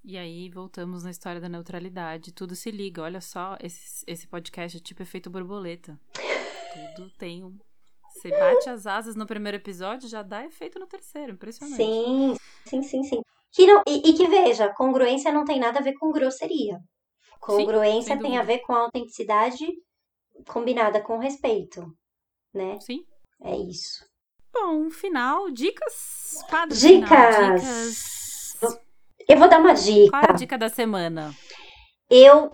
[0.02, 3.02] E aí voltamos na história da neutralidade, tudo se liga.
[3.02, 6.00] Olha só, esse, esse podcast é tipo efeito borboleta.
[6.96, 7.58] Tudo tem um.
[8.08, 11.32] Você bate as asas no primeiro episódio, já dá efeito no terceiro.
[11.32, 11.76] Impressionante.
[11.76, 13.20] Sim, sim, sim, sim.
[13.52, 16.78] Que não, e, e que veja, congruência não tem nada a ver com grosseria.
[17.40, 19.66] Congruência Sim, tem a ver com a autenticidade
[20.48, 21.86] combinada com respeito,
[22.52, 22.78] né?
[22.80, 23.04] Sim.
[23.42, 24.04] É isso.
[24.52, 26.42] Bom, final, dicas?
[26.48, 27.08] Quadro dicas.
[27.08, 28.20] Final, dicas.
[29.28, 30.10] Eu vou dar uma dica.
[30.10, 31.32] Qual é a dica da semana?
[32.10, 32.50] Eu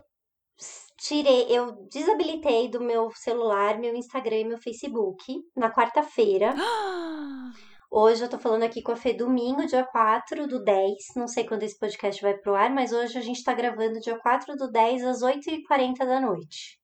[0.98, 6.54] tirei, eu desabilitei do meu celular meu Instagram e meu Facebook na quarta-feira.
[7.90, 10.96] Hoje eu tô falando aqui com a Fê domingo, dia 4 do 10.
[11.14, 14.18] Não sei quando esse podcast vai pro ar, mas hoje a gente tá gravando dia
[14.18, 16.78] 4 do 10 às 8h40 da noite.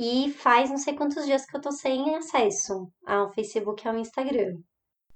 [0.00, 3.98] E faz não sei quantos dias que eu tô sem acesso ao Facebook e ao
[3.98, 4.56] Instagram.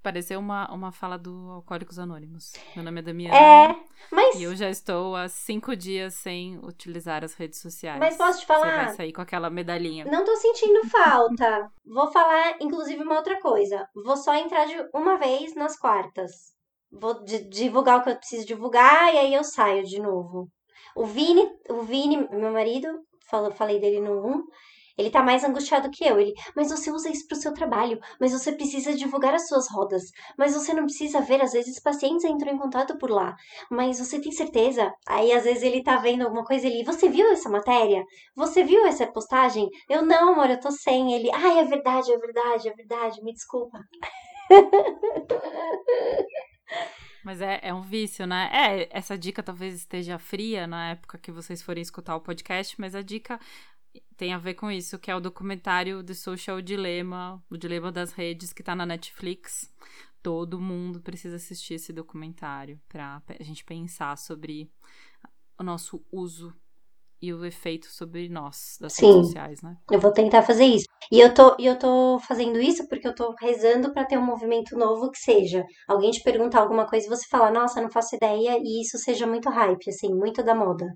[0.02, 2.52] Pareceu uma, uma fala do Alcoólicos Anônimos.
[2.74, 3.36] Meu nome é Damiana.
[3.36, 3.76] É,
[4.10, 4.34] mas.
[4.34, 8.00] E eu já estou há cinco dias sem utilizar as redes sociais.
[8.00, 8.80] Mas posso te falar?
[8.80, 10.04] Você vai sair com aquela medalhinha.
[10.06, 11.70] Não tô sentindo falta.
[11.86, 13.88] Vou falar, inclusive, uma outra coisa.
[13.94, 16.32] Vou só entrar de uma vez nas quartas.
[16.90, 20.50] Vou divulgar o que eu preciso divulgar e aí eu saio de novo.
[20.96, 22.88] O Vini, o Vini, meu marido,
[23.52, 24.42] falei dele no 1.
[24.98, 26.20] Ele tá mais angustiado que eu.
[26.20, 30.02] Ele, mas você usa isso pro seu trabalho, mas você precisa divulgar as suas rodas,
[30.38, 33.34] mas você não precisa ver, às vezes pacientes entram em contato por lá,
[33.70, 34.92] mas você tem certeza?
[35.08, 38.04] Aí às vezes ele tá vendo alguma coisa ele, você viu essa matéria?
[38.36, 39.68] Você viu essa postagem?
[39.88, 41.14] Eu não, amor, eu tô sem.
[41.14, 43.78] Ele, ai, é verdade, é verdade, é verdade, me desculpa.
[47.24, 48.50] Mas é, é um vício, né?
[48.52, 52.94] É, essa dica talvez esteja fria na época que vocês forem escutar o podcast, mas
[52.94, 53.38] a dica
[54.16, 58.12] tem a ver com isso, que é o documentário The Social Dilemma, o dilema das
[58.12, 59.72] redes, que tá na Netflix.
[60.22, 64.70] Todo mundo precisa assistir esse documentário para a gente pensar sobre
[65.58, 66.54] o nosso uso
[67.22, 69.76] e o efeito sobre nós, das Sim, redes sociais, né?
[69.90, 70.86] Eu vou tentar fazer isso.
[71.10, 74.76] E eu tô, eu tô fazendo isso porque eu tô rezando para ter um movimento
[74.76, 78.58] novo que seja alguém te perguntar alguma coisa e você falar, nossa, não faço ideia,
[78.60, 80.86] e isso seja muito hype, assim, muito da moda.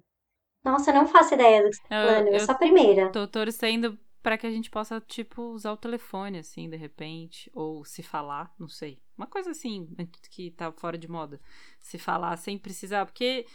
[0.65, 3.13] Nossa, não faço ideia do que você tá falando, eu, eu sou a primeira.
[3.13, 7.85] Tô torcendo para que a gente possa, tipo, usar o telefone, assim, de repente, ou
[7.85, 8.99] se falar, não sei.
[9.17, 9.89] Uma coisa assim,
[10.29, 11.41] que tá fora de moda.
[11.81, 13.47] Se falar sem precisar, porque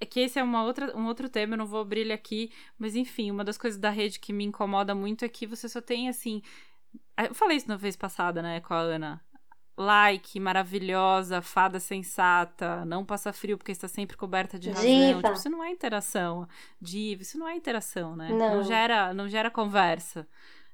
[0.00, 2.50] é que esse é uma outra, um outro tema, eu não vou abrir ele aqui,
[2.78, 5.80] mas enfim, uma das coisas da rede que me incomoda muito é que você só
[5.80, 6.42] tem assim.
[7.16, 9.20] Eu falei isso na vez passada, né, com a Ana.
[9.76, 14.84] Like, maravilhosa, fada sensata, não passa frio porque está sempre coberta de razão.
[14.84, 15.22] Diva.
[15.22, 16.48] Tipo, isso não é interação.
[16.80, 18.28] Diva, isso não é interação, né?
[18.28, 18.62] Não.
[18.62, 20.28] gera, não gera conversa.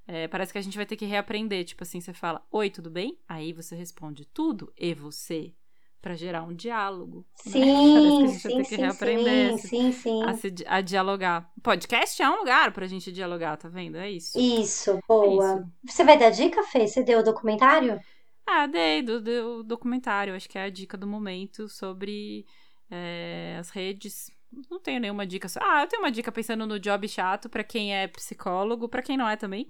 [0.06, 1.64] É, parece que a gente vai ter que reaprender.
[1.64, 3.18] Tipo assim, você fala, oi, tudo bem?
[3.26, 5.54] Aí você responde tudo, e você?
[6.01, 7.26] Pra gerar um diálogo.
[7.44, 7.74] né?
[7.92, 10.22] Parece que Sim, a gente vai sim, que sim, reaprender sim, sim, sim.
[10.22, 11.51] a, se- a dialogar.
[11.62, 13.96] Podcast é um lugar pra gente dialogar, tá vendo?
[13.98, 14.38] É isso.
[14.38, 15.28] Isso, É boa.
[15.28, 15.72] isso.
[15.84, 16.86] Você vai dar dica, Fê?
[16.86, 18.01] Você deu o documentário?
[18.46, 20.34] Ah, dei do, do documentário.
[20.34, 22.46] Acho que é a dica do momento sobre
[22.90, 24.30] é, as redes.
[24.70, 25.46] Não tenho nenhuma dica.
[25.61, 29.16] Ah, eu tenho uma dica pensando no job chato pra quem é psicólogo, pra quem
[29.16, 29.68] não é também.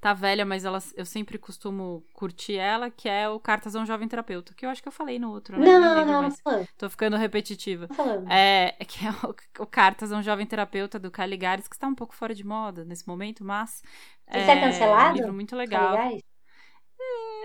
[0.00, 3.86] Tá velha, mas ela, eu sempre costumo curtir ela, que é o Cartas a um
[3.86, 5.64] Jovem Terapeuta, que eu acho que eu falei no outro, né?
[5.64, 6.40] Não, lembro não, não mais.
[6.40, 6.68] falando.
[6.76, 7.86] Tô ficando repetitiva.
[7.88, 8.30] Não falando.
[8.30, 11.94] É, que é o, o Cartas a um Jovem Terapeuta do Caligares, que está um
[11.94, 13.82] pouco fora de moda nesse momento, mas.
[14.28, 15.12] Ele é tá cancelado?
[15.12, 15.96] um livro muito legal.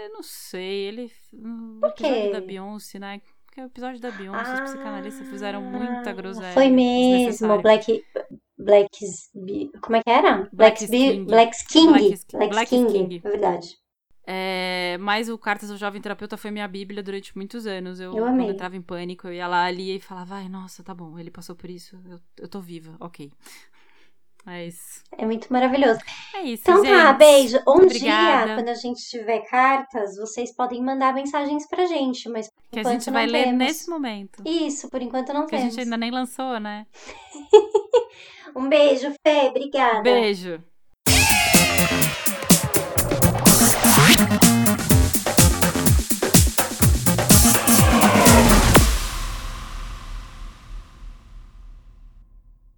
[0.04, 1.12] Eu não sei, ele.
[1.34, 2.06] No Por quê?
[2.06, 3.22] episódio da Beyoncé, né?
[3.46, 6.54] Porque o episódio da Beyoncé, os Ah, psicanalistas fizeram muita groselha.
[6.54, 7.60] Foi mesmo.
[7.62, 8.06] Black.
[8.68, 8.90] Black.
[9.82, 10.50] Como é que era?
[10.54, 11.26] Black Black, King.
[11.26, 12.14] Black King.
[12.50, 12.92] Black- King.
[12.92, 13.22] King.
[13.24, 13.76] É verdade.
[14.30, 18.00] É, mas o Cartas ao Jovem Terapeuta foi minha bíblia durante muitos anos.
[18.02, 18.48] Eu, Eu quando amei.
[18.50, 21.32] eu entrava em pânico, eu ia lá, lia e falava, ai, nossa, tá bom, ele
[21.32, 23.32] passou por isso, eu, eu tô viva, ok.
[24.46, 25.02] É isso.
[25.18, 26.00] É muito maravilhoso.
[26.36, 26.94] É isso, Então gente.
[26.94, 27.58] tá, beijo.
[27.68, 28.46] Um Obrigada.
[28.48, 32.80] dia, quando a gente tiver cartas, vocês podem mandar mensagens pra gente, mas por Que
[32.80, 33.58] a enquanto gente não vai ler temos.
[33.60, 34.44] nesse momento.
[34.46, 35.74] Isso, por enquanto não Que a temos.
[35.74, 36.86] gente ainda nem lançou, né?
[38.58, 39.50] Um beijo, Fê.
[39.50, 40.02] Obrigada.
[40.02, 40.60] Beijo.